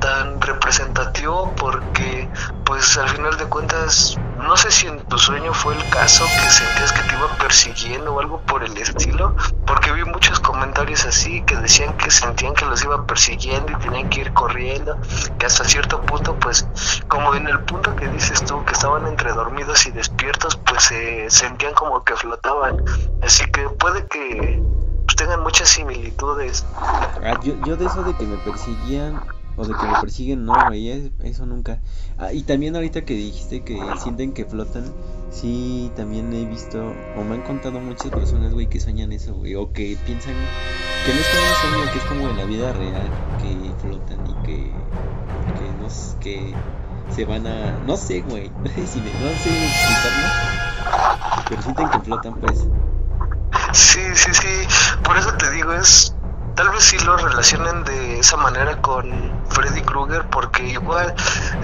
tan 0.00 0.40
representativo 0.42 1.52
porque 1.56 2.28
pues 2.64 2.76
pues 2.76 2.98
al 2.98 3.08
final 3.08 3.36
de 3.38 3.44
cuentas, 3.46 4.16
no 4.38 4.56
sé 4.56 4.70
si 4.70 4.86
en 4.86 4.98
tu 5.00 5.18
sueño 5.18 5.52
fue 5.52 5.74
el 5.74 5.88
caso 5.90 6.24
que 6.24 6.50
sentías 6.50 6.92
que 6.92 7.02
te 7.02 7.14
iba 7.14 7.28
persiguiendo 7.38 8.14
o 8.14 8.20
algo 8.20 8.40
por 8.42 8.62
el 8.62 8.76
estilo, 8.76 9.34
porque 9.66 9.92
vi 9.92 10.04
muchos 10.04 10.40
comentarios 10.40 11.04
así 11.04 11.42
que 11.42 11.56
decían 11.56 11.96
que 11.96 12.10
sentían 12.10 12.54
que 12.54 12.64
los 12.64 12.82
iba 12.84 13.06
persiguiendo 13.06 13.72
y 13.72 13.76
tenían 13.76 14.08
que 14.08 14.20
ir 14.20 14.32
corriendo, 14.32 14.98
que 15.38 15.46
hasta 15.46 15.64
cierto 15.64 16.00
punto, 16.02 16.34
pues 16.36 16.66
como 17.08 17.34
en 17.34 17.48
el 17.48 17.60
punto 17.60 17.94
que 17.96 18.08
dices 18.08 18.44
tú, 18.44 18.64
que 18.64 18.72
estaban 18.72 19.06
entre 19.06 19.32
dormidos 19.32 19.86
y 19.86 19.90
despiertos, 19.90 20.56
pues 20.56 20.84
se 20.84 21.30
sentían 21.30 21.74
como 21.74 22.04
que 22.04 22.14
flotaban. 22.14 22.82
Así 23.22 23.44
que 23.50 23.68
puede 23.70 24.06
que 24.06 24.62
pues, 25.06 25.16
tengan 25.16 25.42
muchas 25.42 25.68
similitudes. 25.68 26.64
Ah, 27.24 27.38
yo, 27.42 27.54
yo 27.64 27.76
de 27.76 27.86
eso 27.86 28.02
de 28.02 28.14
que 28.14 28.24
me 28.24 28.36
persiguían 28.38 29.20
o 29.56 29.64
de 29.64 29.74
que 29.74 29.86
me 29.86 29.96
persiguen, 30.00 30.44
no, 30.44 30.54
güey, 30.66 31.10
eso 31.24 31.46
nunca. 31.46 31.80
Ah, 32.18 32.32
y 32.32 32.42
también 32.42 32.76
ahorita 32.76 33.04
que 33.04 33.14
dijiste 33.14 33.62
que 33.62 33.78
sienten 34.02 34.32
que 34.32 34.44
flotan, 34.44 34.84
sí, 35.30 35.90
también 35.96 36.32
he 36.32 36.44
visto, 36.44 36.94
o 37.14 37.24
me 37.24 37.34
han 37.34 37.42
contado 37.42 37.80
muchas 37.80 38.12
personas, 38.12 38.52
güey, 38.52 38.66
que 38.66 38.80
sueñan 38.80 39.12
eso, 39.12 39.34
güey, 39.34 39.54
o 39.54 39.72
que 39.72 39.96
piensan 40.04 40.34
que 41.04 41.14
no 41.14 41.20
es 41.20 41.28
como 41.28 41.42
un 41.42 41.54
sueño, 41.54 41.92
que 41.92 41.98
es 41.98 42.04
como 42.04 42.28
en 42.28 42.36
la 42.36 42.44
vida 42.44 42.72
real, 42.72 43.10
que 43.40 43.74
flotan 43.80 44.26
y 44.26 44.34
que, 44.46 44.72
que, 45.54 45.72
no, 45.80 45.88
que 46.20 46.54
se 47.14 47.24
van 47.24 47.46
a, 47.46 47.78
no 47.86 47.96
sé, 47.96 48.20
güey, 48.22 48.50
si 48.86 49.00
me, 49.00 49.10
no 49.10 49.30
sé 49.38 49.50
explicarlo, 49.50 50.28
pero 51.48 51.62
sienten 51.62 51.90
que 51.90 52.00
flotan, 52.00 52.34
pues. 52.40 52.66
Sí, 53.72 54.00
sí, 54.14 54.32
sí, 54.32 54.48
por 55.04 55.16
eso 55.16 55.32
te 55.36 55.50
digo, 55.52 55.72
es 55.74 56.15
tal 56.56 56.70
vez 56.70 56.84
sí 56.84 56.98
lo 57.00 57.16
relacionen 57.16 57.84
de 57.84 58.18
esa 58.18 58.36
manera 58.38 58.80
con 58.80 59.12
Freddy 59.50 59.82
Krueger 59.82 60.24
porque 60.30 60.64
igual 60.64 61.14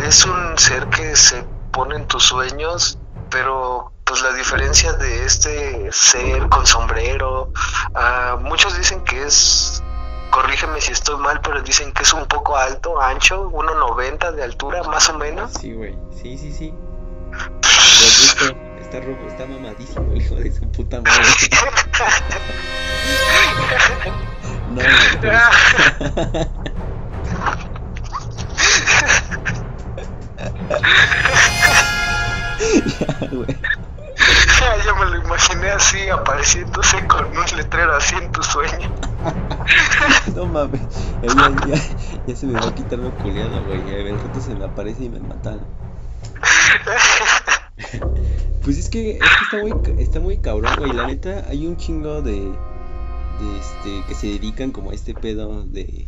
es 0.05 0.25
un 0.25 0.59
ser 0.59 0.87
que 0.89 1.17
se 1.17 1.43
pone 1.73 1.97
en 1.97 2.07
tus 2.07 2.25
sueños, 2.25 2.99
pero 3.31 3.91
pues 4.05 4.23
la 4.23 4.33
diferencia 4.35 4.93
de 4.93 5.25
este 5.25 5.91
ser 5.91 6.49
con 6.51 6.67
sombrero, 6.67 7.51
uh, 7.95 8.39
muchos 8.41 8.77
dicen 8.77 9.03
que 9.05 9.25
es, 9.25 9.83
corrígeme 10.31 10.81
si 10.83 10.93
estoy 10.93 11.17
mal, 11.17 11.41
pero 11.41 11.63
dicen 11.63 11.93
que 11.93 12.03
es 12.03 12.13
un 12.13 12.27
poco 12.27 12.57
alto, 12.57 13.01
ancho, 13.01 13.51
1,90 13.51 14.33
de 14.33 14.45
altura 14.45 14.83
más 14.83 15.09
o 15.09 15.17
menos. 15.17 15.53
Sí, 15.59 15.73
güey, 15.73 15.97
sí, 16.23 16.37
sí, 16.37 16.53
sí. 16.53 16.75
Está 18.83 19.01
rojo, 19.01 19.27
está 19.27 19.47
mamadísimo, 19.47 20.15
hijo 20.15 20.35
de 20.35 20.53
su 20.53 20.71
puta 20.71 21.01
madre. 21.01 21.25
No, 25.23 25.29
Yo 34.85 34.97
me 34.97 35.05
lo 35.07 35.17
imaginé 35.25 35.71
así, 35.71 36.09
apareciéndose 36.09 37.07
con 37.07 37.27
un 37.27 37.57
letrero 37.57 37.95
así 37.95 38.17
en 38.17 38.33
tu 38.33 38.43
sueño. 38.43 38.91
no 40.35 40.47
mames, 40.47 40.81
ya, 41.23 41.51
ya, 41.67 41.77
ya, 42.27 42.37
se 42.37 42.47
me 42.47 42.55
va 42.59 42.67
a 42.67 42.75
quitar 42.75 42.99
lo 42.99 43.15
culiado, 43.19 43.63
güey. 43.65 43.81
El 43.95 44.19
rato 44.19 44.41
se 44.41 44.57
me 44.57 44.65
aparece 44.65 45.05
y 45.05 45.09
me 45.09 45.21
matan. 45.21 45.61
pues 48.65 48.79
es 48.79 48.89
que, 48.89 49.19
es 49.19 49.21
que 49.21 49.45
está, 49.45 49.59
muy, 49.59 50.03
está 50.03 50.19
muy 50.19 50.39
cabrón, 50.39 50.75
güey. 50.79 50.93
La 50.93 51.07
neta, 51.07 51.45
hay 51.49 51.67
un 51.67 51.77
chingo 51.77 52.23
de 52.23 52.53
este, 53.61 54.03
que 54.09 54.15
se 54.15 54.29
dedican 54.29 54.71
como 54.71 54.91
a 54.91 54.95
este 54.95 55.15
pedo 55.15 55.65
de, 55.65 56.07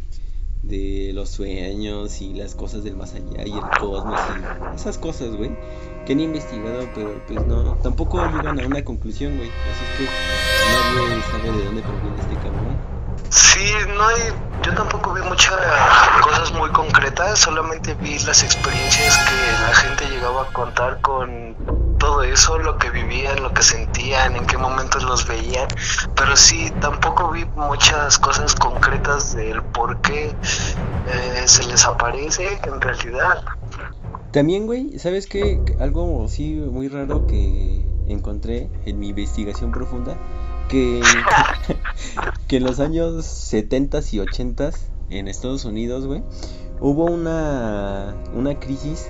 de 0.63 1.13
los 1.15 1.29
sueños 1.31 2.21
y 2.21 2.35
las 2.35 2.55
cosas 2.55 2.85
del 2.85 2.97
más 2.97 3.15
allá 3.15 3.47
y 3.47 3.53
el 3.53 3.61
cosmos 3.81 4.21
y 4.31 4.77
esas 4.77 4.99
cosas, 4.99 5.35
güey, 5.37 5.51
que 6.07 6.13
han 6.13 6.21
investigado, 6.21 6.89
pero 6.95 7.21
pues 7.27 7.47
no, 7.47 7.77
tampoco 7.83 8.25
llegan 8.31 8.61
a 8.61 8.67
una 8.67 8.85
conclusión, 8.85 9.37
güey. 9.37 9.49
Así 9.49 9.85
es 9.85 9.99
que 9.99 11.01
nadie 11.01 11.23
sabe 11.23 11.59
de 11.59 11.65
dónde 11.65 11.83
proviene 11.83 12.21
este 12.21 12.35
cabrón. 12.37 12.95
Sí, 13.31 13.71
no 13.95 14.07
hay, 14.07 14.23
yo 14.65 14.75
tampoco 14.75 15.13
vi 15.13 15.21
muchas 15.23 15.55
cosas 16.23 16.53
muy 16.53 16.71
concretas, 16.71 17.39
solamente 17.39 17.95
vi 17.95 18.19
las 18.21 18.43
experiencias 18.43 19.19
que 19.19 19.63
la 19.63 19.75
gente 19.75 20.09
llegaba 20.09 20.43
a 20.43 20.53
contar 20.53 21.01
con 21.03 21.55
todo 21.99 22.23
eso, 22.23 22.59
lo 22.59 22.79
que 22.79 22.91
vivían, 22.91 23.43
lo 23.43 23.53
que 23.53 23.63
sentían, 23.63 24.37
en 24.37 24.47
qué 24.47 24.57
momentos 24.57 25.03
los 25.03 25.27
veían, 25.27 25.69
pero 26.17 26.37
sí, 26.37 26.73
tampoco 26.81 27.31
vi 27.31 27.45
muchas 27.57 28.19
cosas 28.19 28.55
concretas 28.55 29.35
del 29.35 29.63
por 29.63 30.01
qué 30.01 30.29
eh, 30.29 31.43
se 31.47 31.65
les 31.65 31.85
aparece 31.85 32.59
en 32.65 32.81
realidad. 32.81 33.45
También, 34.33 34.67
güey, 34.67 34.99
¿sabes 34.99 35.27
qué? 35.27 35.61
Algo 35.79 36.27
sí 36.29 36.55
muy 36.55 36.89
raro 36.89 37.27
que 37.27 37.85
encontré 38.09 38.71
en 38.87 38.99
mi 38.99 39.09
investigación 39.11 39.73
profunda, 39.73 40.19
que, 40.75 41.01
que 42.49 42.57
en 42.57 42.65
los 42.65 42.81
años 42.81 43.25
70 43.25 44.01
y 44.11 44.19
80 44.19 44.71
en 45.11 45.29
Estados 45.29 45.65
Unidos, 45.65 46.07
güey, 46.07 46.25
hubo 46.81 47.05
una, 47.05 48.17
una 48.35 48.59
crisis 48.59 49.09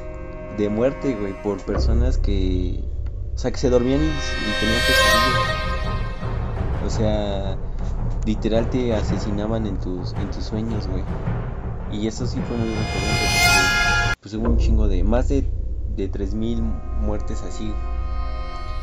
de 0.58 0.68
muerte, 0.68 1.14
güey, 1.14 1.32
por 1.42 1.64
personas 1.64 2.18
que. 2.18 2.84
O 3.34 3.38
sea, 3.38 3.50
que 3.50 3.56
se 3.58 3.70
dormían 3.70 4.00
y, 4.00 4.10
tenían 4.60 4.80
pesadillas. 4.86 5.48
O 6.86 6.90
sea, 6.90 7.56
literal 8.26 8.68
te 8.70 8.94
asesinaban 8.94 9.66
en 9.66 9.80
tus, 9.80 10.12
en 10.12 10.30
tus 10.30 10.44
sueños, 10.44 10.86
güey. 10.86 11.02
Y 11.90 12.06
eso 12.06 12.26
sí 12.26 12.38
fue 12.46 12.56
muy 12.56 12.68
recurrente 12.68 13.64
pues 14.20 14.34
hubo 14.34 14.48
un 14.48 14.56
chingo 14.56 14.88
de. 14.88 15.02
Más 15.04 15.28
de, 15.28 15.44
de 15.96 16.08
3000 16.08 16.62
muertes 17.00 17.42
así. 17.42 17.72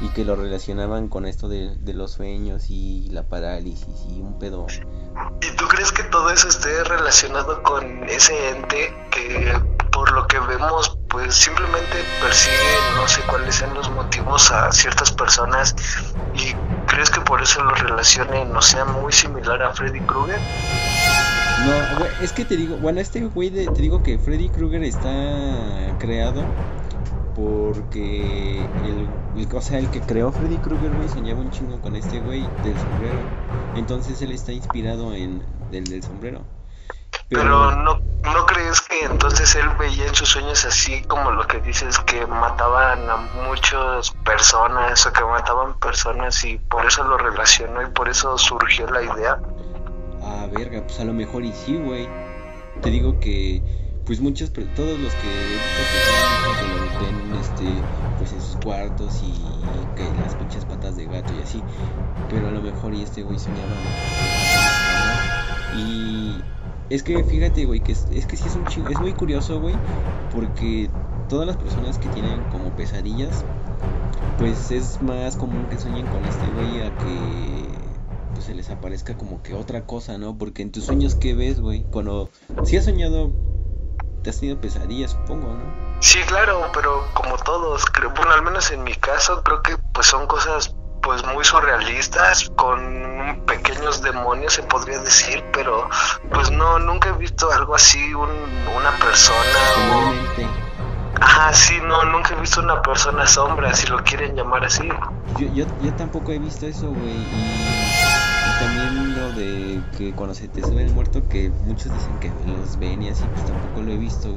Y 0.02 0.10
que 0.10 0.26
lo 0.26 0.36
relacionaban 0.36 1.08
con 1.08 1.26
esto 1.26 1.48
de, 1.48 1.76
de 1.76 1.94
los 1.94 2.12
sueños 2.12 2.70
y 2.70 3.08
la 3.12 3.24
parálisis 3.24 3.96
y 4.10 4.20
un 4.20 4.40
pedo. 4.40 4.66
¿Y 5.42 5.56
tú 5.56 5.68
crees 5.68 5.92
que 5.92 6.04
todo 6.04 6.30
eso 6.32 6.48
esté 6.48 6.84
relacionado 6.84 7.62
con 7.64 8.04
ese 8.10 8.50
ente 8.50 8.94
que 9.12 9.54
por 9.92 10.12
lo 10.14 10.26
que 10.28 10.40
vemos 10.40 10.98
pues 11.10 11.36
simplemente 11.36 12.04
persigue 12.22 12.56
no 12.96 13.08
sé 13.08 13.22
cuáles 13.28 13.56
sean 13.56 13.74
los 13.74 13.90
motivos 13.92 14.50
a 14.52 14.72
ciertas 14.72 15.12
personas 15.12 15.76
y 16.34 16.54
crees 16.88 17.10
que 17.10 17.20
por 17.22 17.42
eso 17.42 17.62
lo 17.64 17.76
relacionen 17.76 18.56
o 18.56 18.62
sea 18.62 18.86
muy 18.86 19.12
similar 19.12 19.62
a 19.62 19.74
Freddy 19.74 20.00
Krueger? 20.02 20.40
No, 21.66 22.06
es 22.24 22.32
que 22.32 22.46
te 22.46 22.58
digo, 22.58 22.78
bueno, 22.78 23.02
este 23.02 23.22
güey 23.22 23.52
te 23.52 23.82
digo 23.82 24.02
que 24.02 24.18
Freddy 24.18 24.50
Krueger 24.50 24.84
está 24.84 25.96
creado 26.00 26.44
porque 27.42 28.70
el, 28.84 29.10
o 29.52 29.62
sea, 29.62 29.80
el 29.80 29.90
que 29.90 30.02
creó 30.02 30.32
Freddy 30.32 30.60
Krueger, 30.60 30.92
güey, 30.92 31.10
soñaba 31.10 31.40
un 31.40 31.50
chingo 31.50 31.82
con 31.82 31.96
este 31.96 32.20
güey 32.20 32.52
del 32.62 32.78
sombrero. 32.78 33.24
Entonces 33.74 34.22
él 34.22 34.32
está 34.32 34.52
inspirado 34.52 35.16
en 35.16 35.44
el 35.72 35.84
del 35.86 36.04
sombrero. 36.04 36.44
Pero, 37.30 37.72
no, 37.72 38.00
¿no 38.24 38.46
crees 38.46 38.82
que 38.82 39.06
entonces 39.06 39.56
él 39.56 39.68
veía 39.80 40.06
en 40.06 40.14
sus 40.14 40.30
sueños 40.30 40.64
así 40.66 41.02
como 41.04 41.32
lo 41.32 41.48
que 41.48 41.60
dices, 41.62 41.98
que 42.00 42.28
mataban 42.28 43.10
a 43.10 43.18
muchas 43.48 44.12
personas 44.24 45.06
o 45.06 45.14
que 45.14 45.24
mataban 45.24 45.80
personas 45.80 46.44
y 46.44 46.58
por 46.58 46.86
eso 46.86 47.04
lo 47.06 47.18
relacionó 47.18 47.82
y 47.82 47.90
por 47.92 48.08
eso 48.08 48.38
surgió 48.38 48.86
la 48.92 49.02
idea? 49.02 49.40
Ah, 50.22 50.48
verga, 50.52 50.84
pues 50.84 51.00
a 51.00 51.06
lo 51.06 51.14
mejor 51.14 51.44
y 51.44 51.54
sí, 51.54 51.78
güey. 51.78 52.08
Te 52.82 52.92
digo 52.92 53.20
que, 53.20 53.64
pues 54.06 54.20
muchos, 54.20 54.52
todos 54.52 55.00
los 55.00 55.14
que 55.16 55.30
que 57.00 57.12
lo 57.30 57.40
este, 57.40 57.66
pues 58.18 58.34
en 58.34 58.42
sus 58.42 58.56
cuartos 58.58 59.22
y 59.24 59.34
que 59.96 60.04
las 60.22 60.36
pinches 60.36 60.66
patas 60.66 60.96
de 60.96 61.06
gato 61.06 61.34
y 61.38 61.42
así. 61.42 61.62
Pero 62.30 62.48
a 62.48 62.52
lo 62.52 62.62
mejor 62.62 62.94
y 62.94 63.02
este 63.02 63.24
güey 63.24 63.40
soñaba. 63.40 63.72
Y 65.78 66.42
es 66.90 67.04
que 67.04 67.24
fíjate, 67.24 67.66
güey, 67.66 67.80
que 67.80 67.94
es, 67.94 68.06
que 68.06 68.38
sí 68.38 68.44
es 68.48 68.56
un 68.56 68.66
chingo, 68.66 68.90
es 68.90 69.00
muy 69.00 69.14
curioso, 69.14 69.62
güey, 69.62 69.76
porque 70.34 70.90
todas 71.30 71.48
las 71.48 71.58
personas 71.58 71.98
que 71.98 72.10
tienen 72.10 72.42
como 72.52 72.76
pesadillas, 72.76 73.46
pues 74.38 74.72
es 74.72 75.02
más 75.02 75.38
común 75.38 75.66
que 75.70 75.78
sueñen 75.78 76.06
con 76.08 76.24
este 76.26 76.46
güey 76.54 76.82
a 76.82 76.96
que 76.98 77.82
pues 78.34 78.46
se 78.46 78.56
les 78.56 78.70
aparezca 78.70 79.18
como 79.18 79.42
que 79.42 79.54
otra 79.54 79.86
cosa, 79.86 80.18
¿no? 80.18 80.38
Porque 80.38 80.62
en 80.62 80.72
tus 80.72 80.86
sueños 80.86 81.16
¿qué 81.16 81.34
ves, 81.34 81.62
güey? 81.62 81.84
Cuando 81.84 82.30
si 82.64 82.78
has 82.78 82.86
soñado 82.86 83.32
te 84.22 84.30
has 84.30 84.40
tenido 84.40 84.60
pesadillas, 84.60 85.12
supongo, 85.12 85.54
¿no? 85.54 86.00
Sí, 86.00 86.20
claro, 86.28 86.70
pero 86.74 87.08
como 87.14 87.38
todos, 87.38 87.86
creo, 87.86 88.12
bueno, 88.12 88.32
al 88.32 88.42
menos 88.44 88.72
en 88.72 88.84
mi 88.84 88.96
caso 88.96 89.44
creo 89.44 89.62
que 89.62 89.78
pues 89.94 90.08
son 90.08 90.28
cosas 90.28 90.76
pues 91.02 91.26
muy 91.26 91.44
surrealistas 91.44 92.50
con 92.56 93.44
pequeños 93.48 94.02
demonios 94.02 94.54
se 94.54 94.64
podría 94.64 95.00
decir 95.00 95.44
pero 95.52 95.90
pues 96.32 96.52
no 96.52 96.80
nunca 96.80 97.10
he 97.10 97.14
visto 97.14 97.52
algo 97.52 97.76
así 97.76 98.14
un, 98.14 98.30
una 98.78 98.92
persona 98.98 100.14
ajá 101.20 101.54
sí 101.54 101.80
no 101.84 102.04
nunca 102.06 102.36
he 102.36 102.40
visto 102.40 102.62
una 102.62 102.82
persona 102.82 103.28
sombra 103.28 103.74
si 103.74 103.88
lo 103.88 104.04
quieren 104.04 104.36
llamar 104.36 104.66
así 104.66 104.88
yo, 105.40 105.48
yo, 105.48 105.66
yo 105.80 105.94
tampoco 105.96 106.32
he 106.32 106.40
visto 106.40 106.68
eso 106.68 106.88
güey 106.92 107.16
y, 107.16 108.01
también 108.62 109.16
lo 109.16 109.32
de 109.34 109.82
que 109.98 110.12
cuando 110.14 110.36
se 110.36 110.48
te 110.48 110.62
sube 110.62 110.84
el 110.84 110.94
muerto, 110.94 111.28
que 111.28 111.50
muchos 111.66 111.92
dicen 111.94 112.20
que 112.20 112.32
los 112.46 112.78
ven 112.78 113.02
y 113.02 113.10
así, 113.10 113.24
pues 113.34 113.46
tampoco 113.46 113.82
lo 113.82 113.92
he 113.92 113.98
visto. 113.98 114.30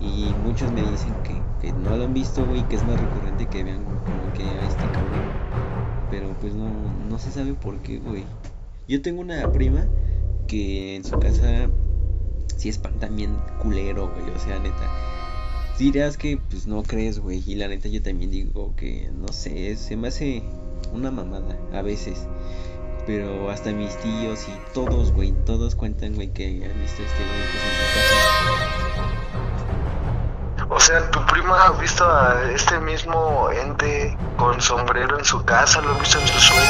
Y 0.00 0.32
muchos 0.42 0.72
me 0.72 0.82
dicen 0.82 1.12
que, 1.22 1.72
no 1.72 1.96
lo 1.96 2.04
han 2.04 2.14
visto, 2.14 2.46
güey, 2.46 2.66
que 2.68 2.76
es 2.76 2.84
más 2.84 2.98
recurrente 2.98 3.46
que 3.46 3.64
vean 3.64 3.84
como 4.06 4.32
que 4.32 4.44
a 4.44 4.66
este 4.66 4.86
cabrón. 4.90 5.26
Pero 6.10 6.34
pues 6.40 6.54
no, 6.54 6.70
no 7.10 7.18
se 7.18 7.30
sabe 7.30 7.52
por 7.54 7.78
qué, 7.80 7.98
güey. 7.98 8.24
Yo 8.86 9.02
tengo 9.02 9.20
una 9.20 9.52
prima 9.52 9.86
que 10.46 10.96
en 10.96 11.04
su 11.04 11.18
casa 11.18 11.68
sí 12.56 12.70
espanta 12.70 13.08
bien 13.08 13.36
culero, 13.62 14.08
güey. 14.08 14.30
O 14.34 14.38
sea, 14.38 14.58
neta. 14.60 14.90
Dirás 15.78 16.16
que 16.16 16.38
pues 16.38 16.66
no 16.66 16.82
crees, 16.82 17.18
güey. 17.18 17.42
Y 17.46 17.56
la 17.56 17.68
neta 17.68 17.88
yo 17.88 18.02
también 18.02 18.30
digo 18.30 18.74
que, 18.76 19.10
no 19.12 19.28
sé, 19.28 19.76
se 19.76 19.96
me 19.96 20.08
hace 20.08 20.42
una 20.94 21.10
mamada 21.10 21.58
a 21.74 21.82
veces. 21.82 22.26
Pero 23.08 23.50
hasta 23.50 23.70
mis 23.70 23.96
tíos 23.96 24.46
y 24.48 24.74
todos, 24.74 25.12
güey, 25.12 25.32
todos 25.46 25.74
cuentan, 25.74 26.14
güey, 26.14 26.30
que 26.30 26.44
han 26.44 26.78
visto 26.78 27.02
este 27.02 27.24
güey 27.24 27.40
pues, 27.40 27.64
en 27.64 27.70
su 27.72 27.86
casa. 30.58 30.68
O 30.68 30.78
sea, 30.78 31.10
tu 31.10 31.24
prima 31.24 31.64
ha 31.64 31.70
visto 31.80 32.04
a 32.04 32.52
este 32.52 32.78
mismo 32.80 33.48
ente 33.50 34.14
con 34.36 34.60
sombrero 34.60 35.18
en 35.18 35.24
su 35.24 35.42
casa, 35.42 35.80
¿lo 35.80 35.94
ha 35.94 35.98
visto 35.98 36.18
en 36.20 36.26
sus 36.26 36.42
sueños? 36.42 36.68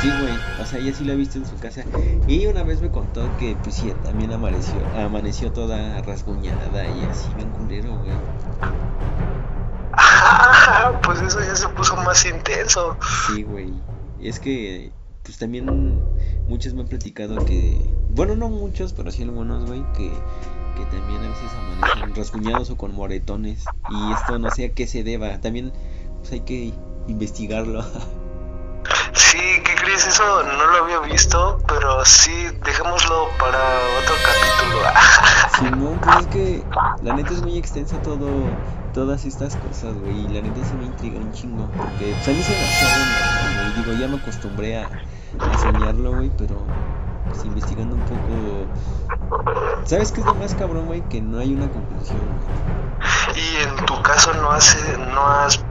Sí, 0.00 0.10
güey, 0.22 0.38
o 0.58 0.64
sea, 0.64 0.78
ella 0.78 0.94
sí 0.94 1.04
lo 1.04 1.12
ha 1.12 1.16
visto 1.16 1.36
en 1.36 1.44
su 1.44 1.58
casa. 1.58 1.84
Y 2.26 2.46
una 2.46 2.62
vez 2.62 2.80
me 2.80 2.90
contó 2.90 3.28
que, 3.38 3.54
pues 3.62 3.74
sí, 3.74 3.92
también 4.04 4.32
amaneció, 4.32 4.80
amaneció 4.96 5.52
toda 5.52 6.00
rasguñada 6.00 6.86
y 6.86 7.04
así, 7.04 7.28
bien 7.36 7.50
culero, 7.50 7.94
güey. 7.98 8.10
Ah, 9.96 10.98
pues 11.02 11.20
eso 11.20 11.40
ya 11.40 11.54
se 11.54 11.68
puso 11.68 11.94
más 11.96 12.24
intenso. 12.24 12.96
Sí, 13.26 13.42
güey. 13.42 13.70
Es 14.18 14.40
que, 14.40 14.90
pues 15.24 15.38
también 15.38 16.00
muchos 16.48 16.74
me 16.74 16.82
han 16.82 16.88
platicado 16.88 17.44
que, 17.44 17.76
bueno, 18.10 18.36
no 18.36 18.48
muchos, 18.48 18.92
pero 18.92 19.10
sí 19.10 19.22
algunos, 19.22 19.66
güey, 19.66 19.82
que, 19.96 20.10
que 20.76 20.84
también 20.96 21.22
a 21.22 21.28
veces 21.28 21.50
amanecen 21.54 22.14
rasguñados 22.14 22.70
o 22.70 22.76
con 22.76 22.94
moretones. 22.94 23.64
Y 23.90 24.12
esto 24.12 24.38
no 24.38 24.50
sé 24.50 24.66
a 24.66 24.72
qué 24.72 24.86
se 24.86 25.02
deba. 25.02 25.40
También, 25.40 25.72
pues 26.20 26.32
hay 26.32 26.40
que 26.40 26.72
investigarlo. 27.08 27.84
Sí, 29.14 29.38
¿qué 29.64 29.74
crees? 29.76 30.06
Eso 30.06 30.42
no 30.42 30.66
lo 30.66 30.84
había 30.84 30.98
visto, 31.00 31.58
pero 31.68 32.04
sí, 32.04 32.32
dejémoslo 32.64 33.28
para 33.38 33.58
otro 34.02 34.14
capítulo. 34.24 34.82
Sí, 35.58 35.64
no, 35.70 36.00
pues 36.00 36.20
es 36.20 36.26
que 36.26 36.64
la 37.02 37.14
neta 37.14 37.32
es 37.32 37.42
muy 37.42 37.56
extensa 37.56 38.02
todo, 38.02 38.50
todas 38.92 39.24
estas 39.24 39.54
cosas, 39.54 39.96
güey. 39.98 40.24
Y 40.24 40.28
la 40.28 40.42
neta 40.42 40.64
sí 40.64 40.74
me 40.76 40.84
intriga 40.84 41.18
un 41.18 41.32
chingo. 41.32 41.70
Porque 41.80 42.12
pues, 42.12 42.28
a 42.28 42.32
mí 42.32 42.42
se 42.42 42.50
me 42.50 43.33
güey. 43.44 43.84
Digo, 43.84 43.92
ya 43.98 44.08
me 44.08 44.16
acostumbré 44.16 44.78
a, 44.78 44.88
a 45.40 45.58
soñarlo, 45.58 46.12
güey, 46.12 46.30
pero 46.36 46.56
pues 47.28 47.44
investigando 47.44 47.96
un 47.96 48.02
poco. 48.02 48.66
¿Sabes 49.84 50.12
qué 50.12 50.20
es 50.20 50.26
lo 50.26 50.34
más 50.34 50.54
cabrón, 50.54 50.86
güey? 50.86 51.02
Que 51.08 51.20
no 51.20 51.38
hay 51.38 51.54
una 51.54 51.68
conclusión, 51.70 52.18
güey. 52.18 52.74
Y 53.36 53.56
en 53.56 53.86
tu 53.86 54.00
caso 54.02 54.32
no 54.34 54.50
has, 54.50 54.76
no 55.12 55.26
has 55.26 55.64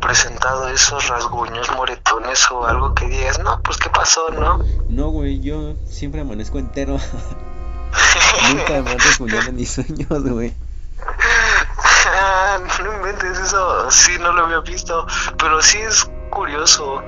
presentado 0.00 0.68
esos 0.68 1.08
rasguños, 1.08 1.70
moretones 1.72 2.50
o 2.50 2.66
algo 2.66 2.94
que 2.94 3.08
digas, 3.08 3.38
no, 3.40 3.60
pues 3.62 3.76
qué 3.78 3.90
pasó, 3.90 4.28
¿no? 4.30 4.60
No, 4.88 5.08
güey, 5.08 5.40
yo 5.40 5.74
siempre 5.86 6.20
amanezco 6.20 6.58
entero. 6.58 6.96
Nunca 8.48 8.82
me 8.82 8.90
han 8.90 8.98
rasguñado 8.98 9.48
en 9.48 9.56
mis 9.56 9.72
sueños, 9.72 10.22
güey. 10.22 10.54
no 12.84 12.92
inventes 12.94 13.38
eso, 13.38 13.90
sí, 13.90 14.16
no 14.20 14.32
lo 14.32 14.44
había 14.44 14.60
visto, 14.60 15.06
pero 15.38 15.60
sí 15.62 15.78
es 15.78 16.08
curioso. 16.36 17.02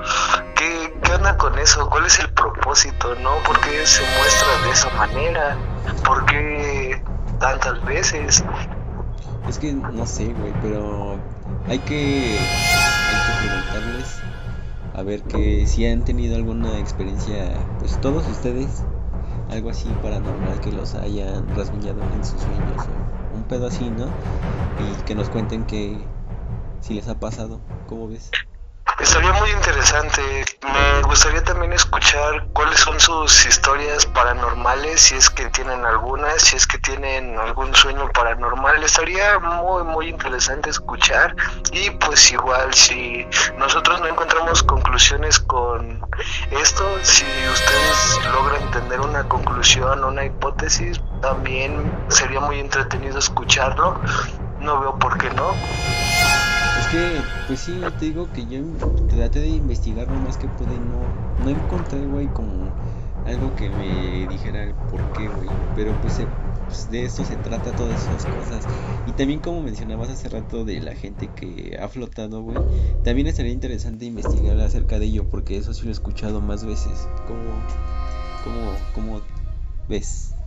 ¿Qué, 0.57 0.95
¿Qué 1.03 1.37
con 1.37 1.59
eso? 1.59 1.89
¿Cuál 1.91 2.07
es 2.07 2.19
el 2.19 2.33
propósito, 2.33 3.15
no? 3.17 3.37
¿Por 3.45 3.61
qué 3.61 3.85
se 3.85 4.03
muestra 4.17 4.49
de 4.65 4.71
esa 4.71 4.91
manera? 4.97 5.57
¿Por 6.03 6.25
qué 6.25 7.03
tantas 7.39 7.85
veces? 7.85 8.43
Es 9.47 9.59
que 9.59 9.75
no 9.75 10.07
sé, 10.07 10.33
güey, 10.33 10.55
pero 10.63 11.19
hay 11.69 11.79
que, 11.81 12.39
hay 12.39 13.43
que 13.43 13.49
preguntarles 13.49 14.21
a 14.95 15.03
ver 15.03 15.23
que 15.25 15.67
si 15.67 15.87
han 15.87 16.05
tenido 16.05 16.35
alguna 16.35 16.79
experiencia, 16.79 17.53
pues 17.81 18.01
todos 18.01 18.27
ustedes, 18.29 18.83
algo 19.51 19.71
así 19.71 19.91
paranormal 20.03 20.59
que 20.61 20.73
los 20.73 20.95
hayan 20.95 21.47
rasguñado 21.55 22.01
en 22.15 22.25
sus 22.25 22.41
sueños 22.41 22.87
o 22.87 23.37
un 23.37 23.45
pedo 23.45 23.67
así, 23.67 23.91
¿no? 23.91 24.07
Y 24.07 25.03
que 25.05 25.15
nos 25.15 25.29
cuenten 25.29 25.65
que 25.67 25.99
si 26.81 26.95
les 26.95 27.09
ha 27.09 27.21
pasado, 27.21 27.61
¿cómo 27.89 28.09
ves? 28.09 28.31
Estaría 29.01 29.33
muy 29.35 29.51
interesante. 29.51 30.45
Me 30.63 31.03
gustaría 31.03 31.43
también 31.45 31.73
escuchar 31.73 32.49
cuáles 32.53 32.81
son 32.81 32.99
sus 32.99 33.47
historias 33.47 34.05
paranormales, 34.07 35.01
si 35.01 35.15
es 35.15 35.31
que 35.31 35.47
tienen 35.51 35.85
algunas, 35.85 36.43
si 36.43 36.57
es 36.57 36.67
que 36.67 36.79
tienen 36.79 37.39
algún 37.39 37.73
sueño 37.77 38.11
paranormal. 38.13 38.83
Estaría 38.83 39.39
muy, 39.39 39.85
muy 39.85 40.09
interesante 40.09 40.71
escuchar. 40.71 41.37
Y 41.71 41.91
pues 41.91 42.33
igual, 42.33 42.75
si 42.75 43.25
nosotros 43.57 44.01
no 44.01 44.09
encontramos 44.09 44.65
conclusiones 44.65 45.39
con 45.39 46.05
esto, 46.51 46.99
si 47.03 47.25
ustedes 47.53 48.21
logran 48.33 48.69
tener 48.73 49.01
una 49.01 49.23
conclusión, 49.29 50.03
una 50.03 50.25
hipótesis, 50.25 51.01
también 51.23 51.93
sería 52.09 52.41
muy 52.41 52.59
entretenido 52.59 53.21
escucharlo. 53.21 54.01
No 54.59 54.81
veo 54.81 54.99
por 54.99 55.17
qué 55.19 55.31
no. 55.31 55.55
Que, 56.89 57.31
pues 57.45 57.61
sí, 57.61 57.93
te 57.97 58.07
digo 58.07 58.33
que 58.33 58.47
yo 58.47 58.61
traté 59.07 59.41
de 59.41 59.51
investigar 59.51 60.09
lo 60.09 60.19
más 60.21 60.39
que 60.39 60.49
pude 60.49 60.81
no, 60.81 61.15
no 61.37 61.51
encontré, 61.51 62.07
güey, 62.07 62.31
como 62.31 62.77
algo 63.25 63.55
que 63.55 63.71
me 63.71 64.27
dijera 64.27 64.65
el 64.65 64.75
por 64.77 65.11
qué, 65.11 65.29
güey. 65.29 65.61
Pero 65.75 66.01
pues, 66.01 66.15
se- 66.15 66.29
pues, 66.67 66.89
de 66.89 67.05
esto 67.05 67.25
se 67.27 67.37
trata 67.37 67.75
todas 67.75 68.03
esas 68.03 68.25
cosas. 68.27 68.69
Y 69.05 69.13
también 69.15 69.41
como 69.41 69.63
mencionabas 69.63 70.09
hace 70.11 70.29
rato 70.31 70.65
de 70.65 70.81
la 70.81 70.95
gente 70.97 71.33
que 71.33 71.77
ha 71.81 71.89
flotado, 71.89 72.43
güey, 72.43 72.67
también 73.03 73.27
estaría 73.29 73.53
interesante 73.53 74.07
investigar 74.07 74.59
acerca 74.61 74.99
de 74.99 75.07
ello, 75.07 75.29
porque 75.29 75.57
eso 75.59 75.75
sí 75.75 75.83
lo 75.85 75.91
he 75.91 75.93
escuchado 75.93 76.41
más 76.41 76.65
veces. 76.65 77.11
¿Cómo, 77.25 77.67
cómo, 78.43 78.89
cómo 78.93 79.27
ves? 79.89 80.38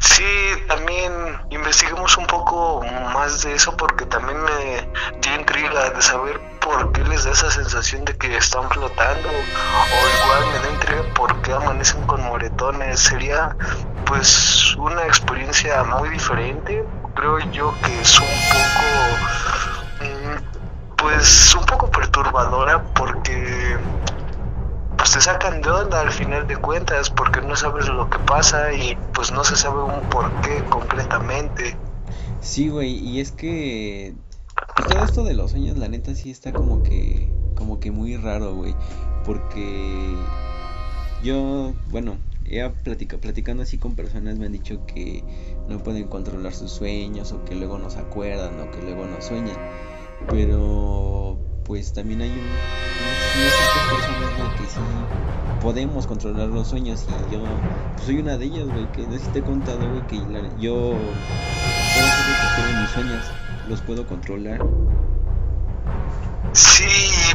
Sí, 0.00 0.24
también 0.66 1.12
investiguemos 1.50 2.16
un 2.16 2.26
poco 2.26 2.82
más 3.14 3.42
de 3.42 3.54
eso 3.54 3.76
porque 3.76 4.06
también 4.06 4.42
me 4.42 4.88
dio 5.20 5.34
intriga 5.34 5.90
de 5.90 6.02
saber 6.02 6.40
por 6.60 6.92
qué 6.92 7.02
les 7.04 7.24
da 7.24 7.32
esa 7.32 7.50
sensación 7.50 8.04
de 8.04 8.16
que 8.16 8.36
están 8.36 8.68
flotando 8.70 9.28
o 9.28 10.24
igual 10.24 10.46
me 10.52 10.58
da 10.58 10.70
intriga 10.72 11.02
por 11.14 11.42
qué 11.42 11.52
amanecen 11.52 12.06
con 12.06 12.22
moretones. 12.22 13.00
Sería 13.00 13.56
pues 14.06 14.74
una 14.76 15.04
experiencia 15.06 15.82
muy 15.84 16.08
diferente. 16.10 16.84
Creo 17.14 17.38
yo 17.50 17.74
que 17.84 18.00
es 18.00 18.20
un 18.20 18.26
poco 18.26 20.04
mm, 20.04 20.96
pues 20.96 21.54
un 21.54 21.66
poco 21.66 21.90
perturbadora 21.90 22.82
porque 22.94 23.78
pues 25.00 25.12
te 25.12 25.20
sacan 25.22 25.62
de 25.62 25.70
onda 25.70 26.02
al 26.02 26.12
final 26.12 26.46
de 26.46 26.56
cuentas 26.58 27.08
porque 27.08 27.40
no 27.40 27.56
sabes 27.56 27.88
lo 27.88 28.10
que 28.10 28.18
pasa 28.18 28.70
y 28.74 28.98
pues 29.14 29.32
no 29.32 29.42
se 29.44 29.56
sabe 29.56 29.82
un 29.82 29.98
por 30.10 30.30
qué 30.42 30.62
concretamente. 30.68 31.74
Sí, 32.42 32.68
güey, 32.68 32.96
y 32.96 33.20
es 33.20 33.32
que 33.32 34.14
pues 34.76 34.86
todo 34.88 35.02
esto 35.02 35.24
de 35.24 35.32
los 35.32 35.52
sueños, 35.52 35.78
la 35.78 35.88
neta 35.88 36.14
sí 36.14 36.30
está 36.30 36.52
como 36.52 36.82
que 36.82 37.32
como 37.54 37.80
que 37.80 37.90
muy 37.90 38.18
raro, 38.18 38.54
güey, 38.54 38.74
porque 39.24 40.14
yo, 41.22 41.72
bueno, 41.90 42.18
he 42.44 42.68
platica, 42.68 43.16
platicando 43.16 43.62
así 43.62 43.78
con 43.78 43.94
personas 43.94 44.38
me 44.38 44.46
han 44.46 44.52
dicho 44.52 44.84
que 44.84 45.24
no 45.66 45.78
pueden 45.78 46.08
controlar 46.08 46.52
sus 46.52 46.72
sueños 46.72 47.32
o 47.32 47.42
que 47.46 47.54
luego 47.54 47.78
no 47.78 47.88
se 47.88 48.00
acuerdan 48.00 48.60
o 48.60 48.70
que 48.70 48.82
luego 48.82 49.06
no 49.06 49.22
sueñan, 49.22 49.56
pero 50.28 51.38
pues 51.70 51.92
también 51.92 52.20
hay 52.20 52.30
un, 52.30 52.58
unas, 53.00 53.30
personas, 53.88 54.36
güey, 54.36 54.54
que 54.56 54.66
sí 54.66 54.80
podemos 55.62 56.04
controlar 56.04 56.48
los 56.48 56.66
sueños 56.66 57.06
y 57.08 57.32
yo 57.32 57.44
pues, 57.94 58.06
soy 58.06 58.18
una 58.18 58.36
de 58.36 58.46
ellas, 58.46 58.66
güey, 58.66 58.90
que 58.90 59.06
no 59.06 59.12
sé 59.12 59.20
si 59.20 59.26
te 59.28 59.38
he 59.38 59.42
contado, 59.42 59.78
güey, 59.78 60.04
que 60.08 60.16
la- 60.16 60.48
yo 60.58 60.98
puedo 61.94 62.06
hacer 62.08 62.64
que 62.66 62.80
mis 62.80 62.90
sueños, 62.90 63.24
los 63.68 63.80
puedo 63.82 64.04
controlar. 64.04 64.60
Sí, 66.54 66.88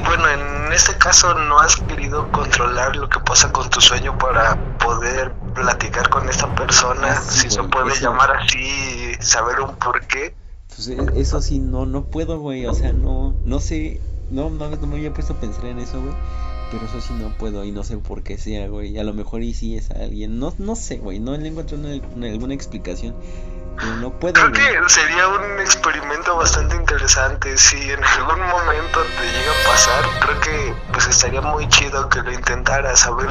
bueno, 0.05 0.27
en 0.27 0.73
este 0.73 0.97
caso 0.97 1.33
no 1.33 1.57
has 1.61 1.77
querido 1.77 2.29
controlar 2.33 2.97
lo 2.97 3.07
que 3.07 3.21
pasa 3.21 3.53
con 3.53 3.69
tu 3.69 3.79
sueño 3.79 4.17
para 4.17 4.57
poder 4.79 5.31
platicar 5.53 6.09
con 6.09 6.27
esta 6.27 6.53
persona, 6.55 7.07
Ah, 7.13 7.21
sí, 7.21 7.39
si 7.43 7.49
se 7.51 7.63
puede 7.63 7.93
eso. 7.93 8.01
llamar 8.09 8.31
así, 8.35 9.13
saber 9.21 9.61
un 9.61 9.73
por 9.77 10.05
qué. 10.07 10.35
Pues 10.75 10.89
e- 10.89 10.97
eso 11.21 11.41
sí, 11.41 11.59
no, 11.59 11.85
no 11.85 12.03
puedo, 12.03 12.37
güey, 12.39 12.65
o 12.65 12.73
sea, 12.73 12.91
no, 12.91 13.33
no 13.45 13.61
sé, 13.61 14.01
no, 14.29 14.49
no, 14.49 14.69
no 14.69 14.87
me 14.87 14.95
había 14.97 15.13
puesto 15.13 15.33
a 15.33 15.35
pensar 15.37 15.65
en 15.65 15.79
eso, 15.79 16.01
güey, 16.01 16.13
pero 16.71 16.85
eso 16.85 16.99
sí 17.01 17.13
no 17.13 17.29
puedo 17.37 17.63
y 17.63 17.71
no 17.71 17.83
sé 17.83 17.97
por 17.97 18.23
qué 18.23 18.37
sea, 18.37 18.67
güey, 18.67 18.97
a 18.97 19.03
lo 19.03 19.13
mejor 19.13 19.41
y 19.43 19.53
sí 19.53 19.77
es 19.77 19.91
alguien, 19.91 20.39
no, 20.39 20.53
no 20.57 20.75
sé, 20.75 20.97
güey, 20.97 21.19
no 21.19 21.35
le 21.37 21.47
encuentro 21.47 21.77
una, 21.77 21.89
una- 22.15 22.27
alguna 22.27 22.53
explicación, 22.53 23.15
pero 23.77 23.95
no 23.97 24.11
puedo, 24.19 24.33
Creo 24.33 24.49
güey. 24.49 24.83
que 24.83 24.89
sería 24.89 25.27
un 25.27 25.59
experimento 25.59 26.35
bastante 26.37 26.75
interesante. 26.75 27.57
Si 27.57 27.75
en 27.77 28.03
algún 28.03 28.39
momento 28.39 28.99
te 29.19 29.25
llega 29.25 29.51
a 29.51 29.69
pasar, 29.69 30.03
creo 30.21 30.39
que 30.41 30.73
pues 30.93 31.07
estaría 31.07 31.41
muy 31.41 31.67
chido 31.67 32.07
que 32.09 32.21
lo 32.21 32.31
intentaras, 32.33 33.05
a 33.05 33.11
ver 33.15 33.27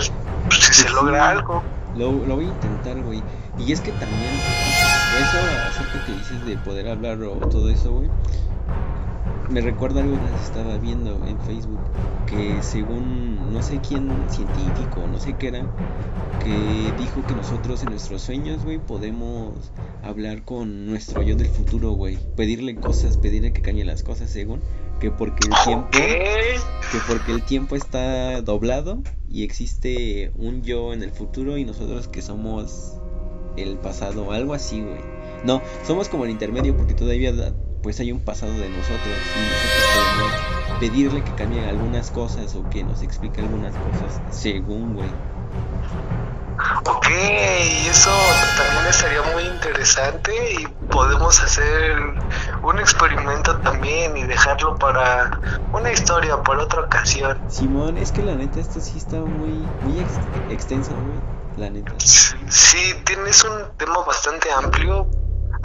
pues, 0.48 0.60
si 0.60 0.74
se 0.74 0.90
logra 0.90 1.30
algo. 1.30 1.64
Lo, 1.96 2.12
lo 2.26 2.34
voy 2.36 2.44
a 2.46 2.48
intentar, 2.48 3.00
güey. 3.02 3.22
Y 3.58 3.72
es 3.72 3.80
que 3.80 3.92
también, 3.92 4.34
eso 5.18 5.38
acerca 5.68 6.04
que 6.06 6.12
dices 6.12 6.44
de 6.44 6.56
poder 6.58 6.88
hablar 6.88 7.22
o 7.22 7.36
todo 7.48 7.70
eso, 7.70 7.92
güey. 7.92 8.10
Me 9.48 9.60
recuerda 9.60 10.00
algo 10.00 10.18
que 10.18 10.32
estaba 10.42 10.78
viendo 10.78 11.26
en 11.26 11.38
Facebook, 11.38 11.80
que 12.26 12.62
según 12.62 13.52
no 13.52 13.62
sé 13.62 13.80
quién 13.80 14.28
científico, 14.28 15.06
no 15.06 15.18
sé 15.18 15.34
qué 15.34 15.48
era, 15.48 15.66
que 16.38 16.94
dijo 16.96 17.26
que 17.26 17.34
nosotros 17.34 17.82
en 17.82 17.90
nuestros 17.90 18.22
sueños, 18.22 18.64
güey, 18.64 18.78
podemos 18.78 19.72
hablar 20.02 20.42
con 20.44 20.86
nuestro 20.86 21.22
yo 21.22 21.36
del 21.36 21.48
futuro, 21.48 21.92
güey. 21.92 22.18
Pedirle 22.36 22.76
cosas, 22.76 23.16
pedirle 23.16 23.52
que 23.52 23.62
cañe 23.62 23.84
las 23.84 24.02
cosas, 24.02 24.30
según 24.30 24.60
que 25.00 25.10
porque 25.10 25.48
el 25.48 25.54
tiempo 25.64 25.88
que 25.90 26.98
porque 27.08 27.32
el 27.32 27.42
tiempo 27.42 27.76
está 27.76 28.40
doblado 28.42 29.02
y 29.28 29.42
existe 29.42 30.30
un 30.36 30.62
yo 30.62 30.92
en 30.92 31.02
el 31.02 31.10
futuro 31.10 31.58
y 31.58 31.64
nosotros 31.64 32.08
que 32.08 32.22
somos 32.22 32.94
el 33.56 33.76
pasado, 33.78 34.32
algo 34.32 34.54
así, 34.54 34.80
güey. 34.80 35.00
No, 35.44 35.60
somos 35.86 36.08
como 36.08 36.24
el 36.24 36.30
intermedio 36.30 36.76
porque 36.76 36.94
todavía 36.94 37.32
pues 37.84 38.00
hay 38.00 38.10
un 38.10 38.20
pasado 38.20 38.54
de 38.54 38.70
nosotros 38.70 38.98
y 39.04 39.40
nosotros 39.40 39.84
podemos 39.94 40.80
pedirle 40.80 41.22
que 41.22 41.34
cambie 41.34 41.68
algunas 41.68 42.10
cosas 42.10 42.54
o 42.54 42.68
que 42.70 42.82
nos 42.82 43.02
explique 43.02 43.42
algunas 43.42 43.74
cosas 43.74 44.22
según, 44.30 44.94
güey. 44.94 45.10
Ok, 46.86 47.06
eso 47.90 48.10
también 48.56 48.86
estaría 48.88 49.20
muy 49.34 49.42
interesante 49.42 50.32
y 50.54 50.66
podemos 50.90 51.38
hacer 51.42 51.98
un 52.62 52.78
experimento 52.78 53.54
también 53.58 54.16
y 54.16 54.24
dejarlo 54.24 54.76
para 54.76 55.38
una 55.74 55.92
historia, 55.92 56.42
para 56.42 56.62
otra 56.62 56.80
ocasión. 56.80 57.38
Simón, 57.48 57.98
es 57.98 58.12
que 58.12 58.22
la 58.22 58.34
neta 58.34 58.60
esto 58.60 58.80
sí 58.80 58.96
está 58.96 59.16
muy, 59.16 59.68
muy 59.82 60.00
extenso, 60.50 60.92
güey, 60.94 61.18
la 61.58 61.68
neta. 61.68 61.92
Sí, 61.98 62.94
tienes 63.04 63.44
un 63.44 63.76
tema 63.76 63.98
bastante 64.06 64.50
amplio, 64.50 65.06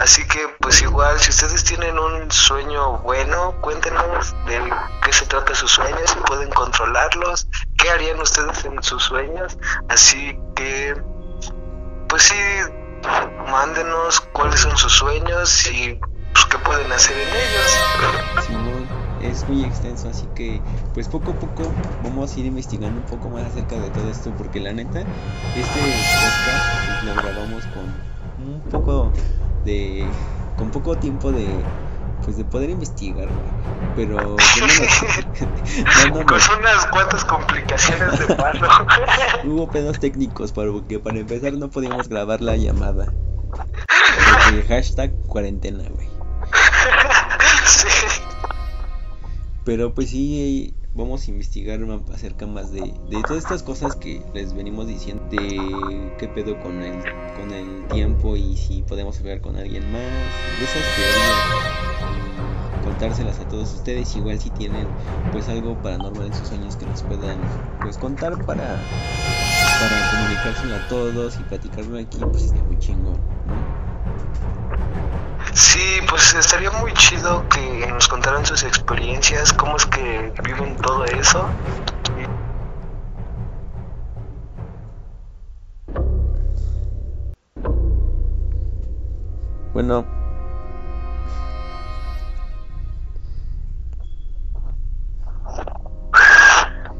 Así 0.00 0.26
que 0.26 0.48
pues 0.60 0.80
igual, 0.80 1.20
si 1.20 1.28
ustedes 1.28 1.62
tienen 1.62 1.98
un 1.98 2.30
sueño 2.30 2.98
bueno, 3.00 3.54
cuéntenos 3.60 4.34
de 4.46 4.58
qué 5.04 5.12
se 5.12 5.26
trata 5.26 5.54
sus 5.54 5.70
sueños, 5.70 6.16
y 6.16 6.20
pueden 6.26 6.48
controlarlos, 6.48 7.46
qué 7.76 7.90
harían 7.90 8.18
ustedes 8.18 8.64
en 8.64 8.82
sus 8.82 9.02
sueños. 9.02 9.58
Así 9.90 10.38
que 10.56 10.94
pues 12.08 12.22
sí, 12.22 12.34
mándenos 13.50 14.20
cuáles 14.32 14.60
son 14.60 14.74
sus 14.78 14.92
sueños 14.92 15.66
y 15.70 16.00
pues, 16.32 16.46
qué 16.46 16.58
pueden 16.58 16.90
hacer 16.90 17.18
en 17.18 17.28
ellos. 17.28 18.46
Simón, 18.46 18.88
es 19.20 19.46
muy 19.50 19.64
extenso, 19.64 20.08
así 20.08 20.26
que 20.34 20.62
pues 20.94 21.08
poco 21.08 21.32
a 21.32 21.34
poco 21.34 21.70
vamos 22.02 22.34
a 22.34 22.40
ir 22.40 22.46
investigando 22.46 23.00
un 23.00 23.06
poco 23.06 23.28
más 23.28 23.44
acerca 23.44 23.76
de 23.76 23.90
todo 23.90 24.10
esto, 24.10 24.32
porque 24.38 24.60
la 24.60 24.72
neta, 24.72 25.00
este 25.00 25.80
podcast 25.80 26.86
pues, 26.86 27.04
lo 27.04 27.22
grabamos 27.22 27.64
con 27.66 28.09
un 28.46 28.60
poco 28.70 29.12
de 29.64 30.06
con 30.56 30.70
poco 30.70 30.96
tiempo 30.96 31.32
de 31.32 31.46
pues 32.24 32.36
de 32.36 32.44
poder 32.44 32.70
investigar, 32.70 33.28
pero 33.96 34.16
con 36.26 36.58
unas 36.58 36.86
cuantas 36.90 37.24
complicaciones 37.24 38.18
de 38.18 38.34
paso. 38.34 38.66
Hubo 39.44 39.70
pedos 39.70 39.98
técnicos 39.98 40.52
porque 40.52 40.98
para 40.98 41.18
empezar 41.18 41.54
no 41.54 41.70
podíamos 41.70 42.08
grabar 42.08 42.40
la 42.40 42.56
llamada. 42.56 43.12
El 44.52 44.62
hashtag 44.64 45.12
cuarentena, 45.26 45.84
güey. 45.88 46.08
Sí. 47.66 47.88
Pero 49.64 49.94
pues 49.94 50.10
sí, 50.10 50.74
vamos 50.94 51.26
a 51.26 51.30
investigar 51.30 51.80
acerca 52.12 52.46
más 52.46 52.72
de, 52.72 52.80
de 52.80 53.22
todas 53.26 53.44
estas 53.44 53.62
cosas 53.62 53.96
que 53.96 54.22
les 54.34 54.52
venimos 54.54 54.86
diciendo, 54.86 55.24
de 55.30 56.12
qué 56.18 56.28
pedo 56.28 56.60
con 56.60 56.82
el, 56.82 57.00
con 57.36 57.52
el 57.52 57.86
tiempo 57.88 58.36
y 58.36 58.56
si 58.56 58.82
podemos 58.82 59.18
hablar 59.20 59.40
con 59.40 59.56
alguien 59.56 59.84
más, 59.92 60.02
de 60.58 60.64
esas 60.64 60.82
teorías, 60.96 61.90
contárselas 62.84 63.38
a 63.38 63.48
todos 63.48 63.74
ustedes, 63.74 64.16
igual 64.16 64.40
si 64.40 64.50
tienen 64.50 64.86
pues 65.32 65.48
algo 65.48 65.80
paranormal 65.82 66.26
en 66.26 66.34
sus 66.34 66.48
sueños 66.48 66.76
que 66.76 66.86
nos 66.86 67.02
puedan 67.02 67.38
pues 67.80 67.96
contar 67.96 68.44
para, 68.44 68.80
para 69.80 70.10
comunicárselo 70.10 70.74
a 70.74 70.88
todos 70.88 71.38
y 71.38 71.42
platicarlo 71.44 71.98
aquí, 71.98 72.18
pues 72.30 72.44
está 72.44 72.62
muy 72.64 72.78
chingón, 72.78 73.18
Sí, 75.60 76.00
pues 76.08 76.34
estaría 76.34 76.70
muy 76.70 76.90
chido 76.94 77.46
que 77.50 77.86
nos 77.88 78.08
contaran 78.08 78.46
sus 78.46 78.62
experiencias, 78.62 79.52
cómo 79.52 79.76
es 79.76 79.84
que 79.84 80.32
viven 80.42 80.74
todo 80.78 81.04
eso. 81.04 81.44
Bueno. 89.74 90.06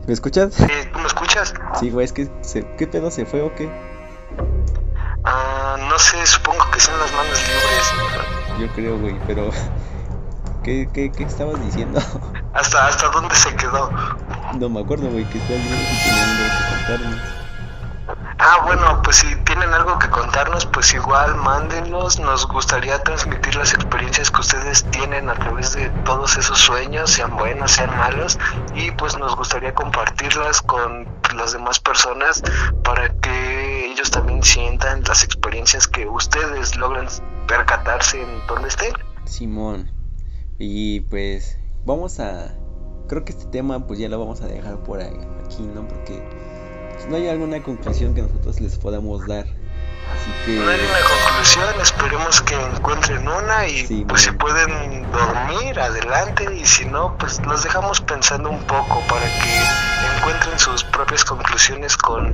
¿Me 0.07 0.13
escuchas? 0.13 0.61
¿Me 0.61 1.07
escuchas? 1.07 1.55
Sí, 1.81 1.91
güey, 1.91 2.05
es 2.05 2.13
que 2.13 2.29
se... 2.43 2.67
¿qué 2.77 2.87
pedo 2.87 3.11
se 3.11 3.25
fue 3.25 3.41
o 3.41 3.55
qué? 3.55 3.71
Yo 8.61 8.69
creo, 8.75 8.99
güey, 8.99 9.19
pero 9.27 9.51
¿qué, 10.63 10.89
qué, 10.93 11.11
qué 11.11 11.25
estabas 11.25 11.61
diciendo? 11.65 12.01
¿Hasta, 12.55 12.87
¿Hasta 12.87 13.09
dónde 13.09 13.35
se 13.35 13.55
quedó? 13.57 13.91
No 14.59 14.69
me 14.69 14.81
acuerdo, 14.81 15.09
güey, 15.11 15.25
que 15.25 15.39
estabas 15.39 15.63
diciendo 15.63 15.89
que 15.91 16.09
tenían 16.09 16.29
algo 16.29 16.59
que 16.59 16.77
contarnos. 16.77 17.41
Ah, 18.43 18.63
bueno, 18.65 19.03
pues 19.03 19.17
si 19.17 19.37
tienen 19.45 19.73
algo 19.73 19.99
que 19.99 20.09
contarnos, 20.09 20.65
pues 20.67 20.95
igual 20.95 21.37
mándenos. 21.37 22.19
Nos 22.19 22.47
gustaría 22.49 23.03
transmitir 23.03 23.55
las 23.55 23.75
experiencias 23.75 24.31
que 24.31 24.41
ustedes 24.41 24.83
tienen 24.91 25.29
a 25.29 25.35
través 25.35 25.75
de 25.75 25.91
todos 26.05 26.37
esos 26.37 26.59
sueños, 26.59 27.11
sean 27.11 27.37
buenos, 27.37 27.73
sean 27.73 27.97
malos, 27.99 28.39
y 28.75 28.91
pues 28.93 29.17
nos 29.19 29.37
gustaría 29.37 29.75
compartirlas 29.75 30.63
con 30.63 31.07
las 31.37 31.53
demás 31.53 31.79
personas 31.81 32.43
para 32.83 33.11
que 33.21 33.87
ellos 33.93 34.11
también 34.11 34.43
sientan 34.43 35.03
las 35.05 35.23
experiencias 35.23 35.87
que 35.87 36.09
ustedes 36.09 36.77
logran 36.77 37.09
percatarse 37.51 38.23
en 38.23 38.47
donde 38.47 38.69
estén. 38.69 38.93
Simón. 39.25 39.91
Y 40.59 41.01
pues 41.01 41.59
vamos 41.85 42.21
a... 42.21 42.55
Creo 43.09 43.25
que 43.25 43.33
este 43.33 43.47
tema 43.47 43.87
pues 43.87 43.99
ya 43.99 44.09
lo 44.09 44.19
vamos 44.21 44.41
a 44.41 44.47
dejar 44.47 44.79
por 44.85 45.03
aquí, 45.03 45.63
¿no? 45.75 45.87
Porque 45.89 46.23
pues, 46.93 47.09
no 47.09 47.17
hay 47.17 47.29
alguna 47.29 47.61
conclusión 47.63 48.15
que 48.15 48.23
nosotros 48.23 48.61
les 48.61 48.79
podamos 48.79 49.27
dar. 49.27 49.47
Así 49.47 50.31
que... 50.47 50.53
No 50.61 50.71
hay 50.71 50.79
una 50.79 51.27
conclusión, 51.27 51.81
esperemos 51.81 52.41
que 52.43 52.55
encuentren 52.55 53.27
una 53.27 53.67
y 53.67 54.05
pues 54.05 54.23
si 54.23 54.31
pueden 54.33 55.11
dormir, 55.11 55.81
adelante 55.81 56.55
y 56.55 56.65
si 56.65 56.85
no, 56.85 57.17
pues 57.19 57.41
los 57.45 57.65
dejamos 57.65 58.01
pensando 58.01 58.51
un 58.51 58.63
poco 58.65 59.03
para 59.09 59.27
que 59.27 60.19
encuentren 60.19 60.59
sus 60.59 60.85
propias 60.85 61.25
conclusiones 61.25 61.97
con 61.97 62.33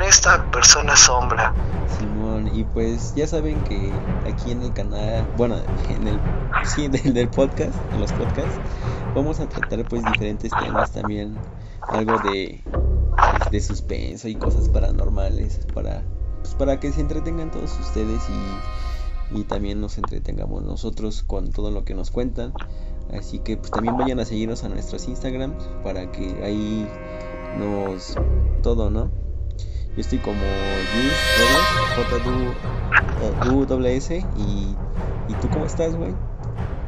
esta 0.00 0.50
persona 0.50 0.96
sombra. 0.96 1.52
Simón, 1.98 2.50
y 2.54 2.64
pues 2.64 3.14
ya 3.14 3.26
saben 3.26 3.62
que 3.64 3.92
aquí 4.30 4.52
en 4.52 4.62
el 4.62 4.72
canal, 4.72 5.26
bueno, 5.36 5.56
en 5.88 6.08
el 6.08 6.20
sí, 6.64 6.88
del, 6.88 7.28
podcast, 7.28 7.74
en 7.92 8.00
los 8.00 8.12
podcasts, 8.12 8.58
vamos 9.14 9.40
a 9.40 9.48
tratar 9.48 9.84
pues 9.88 10.04
diferentes 10.04 10.50
temas 10.50 10.92
también, 10.92 11.36
algo 11.88 12.18
de 12.18 12.62
de 13.50 13.60
suspenso 13.60 14.28
y 14.28 14.34
cosas 14.34 14.70
paranormales 14.70 15.66
para 15.74 16.02
pues, 16.42 16.54
para 16.54 16.80
que 16.80 16.92
se 16.92 17.00
entretengan 17.00 17.50
todos 17.50 17.78
ustedes 17.78 18.22
y, 19.32 19.38
y 19.38 19.44
también 19.44 19.80
nos 19.80 19.98
entretengamos 19.98 20.62
nosotros 20.62 21.22
con 21.22 21.50
todo 21.50 21.70
lo 21.70 21.84
que 21.84 21.94
nos 21.94 22.10
cuentan. 22.10 22.52
Así 23.12 23.40
que 23.40 23.56
pues 23.56 23.70
también 23.70 23.96
vayan 23.96 24.20
a 24.20 24.24
seguirnos 24.24 24.64
a 24.64 24.68
nuestros 24.68 25.06
Instagrams 25.06 25.62
para 25.84 26.10
que 26.12 26.42
ahí 26.44 26.88
nos 27.58 28.14
todo, 28.62 28.90
¿no? 28.90 29.10
Yo 29.94 30.00
estoy 30.00 30.20
como 30.20 30.46
J-U-S 33.42 34.24
y, 34.36 34.74
y 35.28 35.34
tú 35.34 35.50
cómo 35.50 35.66
estás, 35.66 35.94
güey? 35.94 36.14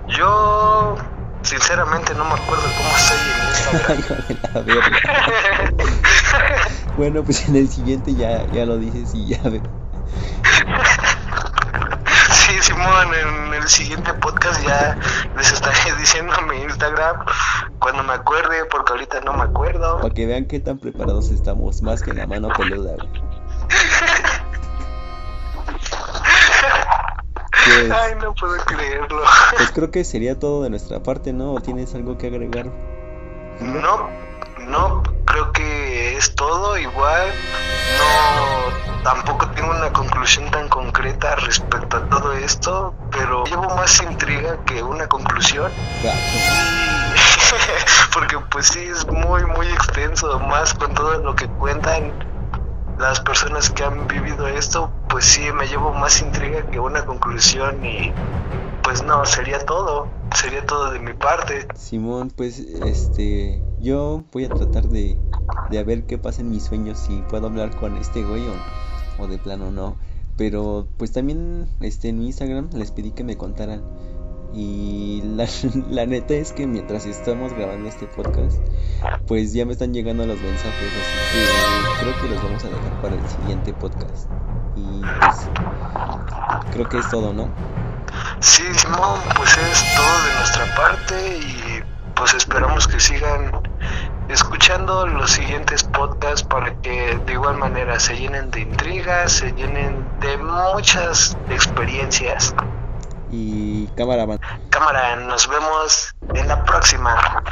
Yo 0.08 0.96
sinceramente 1.42 2.14
no 2.14 2.24
me 2.24 2.32
acuerdo 2.32 2.64
cómo 2.78 2.88
estoy 2.96 3.18
en 3.28 3.36
Instagram. 4.56 4.94
bueno, 6.96 7.22
pues 7.22 7.46
en 7.48 7.56
el 7.56 7.68
siguiente 7.68 8.14
ya, 8.14 8.46
ya 8.52 8.64
lo 8.64 8.78
dices 8.78 9.14
y 9.14 9.26
ya 9.26 9.42
ve. 9.50 9.60
En 12.85 13.55
el 13.55 13.66
siguiente 13.66 14.12
podcast 14.14 14.62
ya 14.62 14.99
les 15.38 15.53
estaré 15.53 15.97
diciendo 15.99 16.35
mi 16.42 16.57
Instagram 16.57 17.25
cuando 17.79 18.03
me 18.03 18.12
acuerde, 18.12 18.66
porque 18.70 18.92
ahorita 18.92 19.23
no 19.23 19.33
me 19.33 19.44
acuerdo. 19.44 20.01
Para 20.03 20.12
que 20.12 20.27
vean 20.27 20.44
qué 20.44 20.61
tan 20.61 20.79
preparados 20.79 21.31
estamos, 21.31 21.81
más 21.81 22.03
que 22.03 22.12
la 22.12 22.27
mano 22.27 22.51
peluda. 22.55 22.97
Pues, 27.64 27.90
Ay, 27.90 28.14
no 28.20 28.35
puedo 28.35 28.57
creerlo. 28.66 29.23
Pues 29.57 29.70
creo 29.70 29.90
que 29.90 30.05
sería 30.05 30.38
todo 30.38 30.62
de 30.62 30.68
nuestra 30.68 31.03
parte, 31.03 31.33
¿no? 31.33 31.55
¿O 31.55 31.61
tienes 31.61 31.94
algo 31.94 32.18
que 32.18 32.27
agregar? 32.27 32.66
No, 33.61 34.11
no, 34.59 35.03
creo 35.25 35.53
que 35.53 36.18
es 36.18 36.35
todo, 36.35 36.77
igual 36.77 37.33
no 37.99 38.84
tampoco 39.04 39.48
tengo 39.50 39.70
una 39.70 39.92
conclusión 39.92 40.50
tan 40.50 40.68
concreta 40.68 41.36
respecto 41.36 41.98
a 41.98 42.08
todo 42.08 42.32
esto, 42.32 42.92
pero 43.12 43.44
llevo 43.44 43.66
más 43.76 44.02
intriga 44.02 44.58
que 44.64 44.82
una 44.82 45.06
conclusión. 45.06 45.70
Porque 48.12 48.36
pues 48.50 48.66
sí 48.68 48.80
es 48.80 49.06
muy 49.06 49.44
muy 49.44 49.68
extenso, 49.68 50.40
más 50.40 50.74
con 50.74 50.92
todo 50.94 51.18
lo 51.18 51.36
que 51.36 51.46
cuentan 51.46 52.12
las 52.98 53.20
personas 53.20 53.70
que 53.70 53.84
han 53.84 54.06
vivido 54.08 54.48
esto, 54.48 54.90
pues 55.08 55.24
sí 55.24 55.52
me 55.52 55.66
llevo 55.66 55.92
más 55.92 56.20
intriga 56.20 56.62
que 56.70 56.80
una 56.80 57.04
conclusión 57.04 57.84
y 57.84 58.12
pues 58.82 59.02
no, 59.02 59.24
sería 59.24 59.64
todo, 59.64 60.08
sería 60.34 60.64
todo 60.64 60.92
de 60.92 61.00
mi 61.00 61.12
parte. 61.12 61.66
Simón, 61.74 62.30
pues 62.34 62.58
este, 62.58 63.62
yo 63.80 64.22
voy 64.32 64.44
a 64.44 64.48
tratar 64.48 64.84
de, 64.84 65.18
de 65.70 65.84
ver 65.84 66.04
qué 66.04 66.18
pasa 66.18 66.42
en 66.42 66.50
mis 66.50 66.64
sueños, 66.64 66.98
si 66.98 67.22
puedo 67.28 67.46
hablar 67.46 67.74
con 67.76 67.96
este 67.96 68.22
güey 68.22 68.46
o, 68.46 68.52
o 69.18 69.27
de 69.27 69.38
plano 69.38 69.70
no. 69.70 69.96
Pero 70.37 70.88
pues 70.96 71.12
también 71.12 71.68
este, 71.81 72.09
en 72.09 72.18
mi 72.18 72.27
Instagram 72.27 72.70
les 72.72 72.90
pedí 72.90 73.12
que 73.12 73.24
me 73.24 73.37
contaran 73.37 73.83
y 74.55 75.20
la, 75.90 76.07
neta 76.07 76.35
es 76.35 76.53
que 76.53 76.66
mientras 76.66 77.07
estamos 77.07 77.53
grabando 77.53 77.88
este 77.88 78.07
podcast, 78.07 78.59
pues 79.27 79.53
ya 79.53 79.66
me 79.66 79.72
están 79.72 79.92
llegando 79.92 80.24
los 80.27 80.40
mensajes, 80.40 80.92
así 80.92 81.38
que 81.38 82.00
creo 82.00 82.22
que 82.22 82.29
los 82.29 82.42
vamos 82.42 82.64
a 82.64 82.68
dejar 82.68 83.03
para 83.03 83.16
el 83.16 83.29
siguiente 83.29 83.72
podcast. 83.74 84.31
Y 84.77 85.00
pues 85.20 85.48
creo 86.72 86.88
que 86.88 86.98
es 86.98 87.11
todo, 87.11 87.33
¿no? 87.33 87.48
Sí, 88.40 88.62
Simón, 88.77 89.20
pues 89.37 89.57
es 89.57 89.85
todo 89.96 90.24
de 90.24 90.35
nuestra 90.38 90.74
parte 90.77 91.38
y 91.38 91.83
pues 92.14 92.35
esperamos 92.35 92.87
que 92.87 93.00
sigan 93.00 93.50
escuchando 94.29 95.07
los 95.07 95.33
siguientes 95.33 95.83
podcasts 95.83 96.44
para 96.44 96.74
que 96.81 96.93
igual 97.44 97.59
manera 97.59 98.00
se 98.00 98.16
llenen 98.16 98.50
de 98.50 98.61
intrigas, 98.61 99.33
se 99.33 99.52
llenen 99.52 100.02
de 100.20 100.38
muchas 100.38 101.37
experiencias 101.50 102.54
y 103.30 103.87
cámara. 103.88 104.38
Cámara, 104.70 105.16
nos 105.16 105.46
vemos 105.46 106.14
en 106.35 106.48
la 106.48 106.64
próxima. 106.64 107.42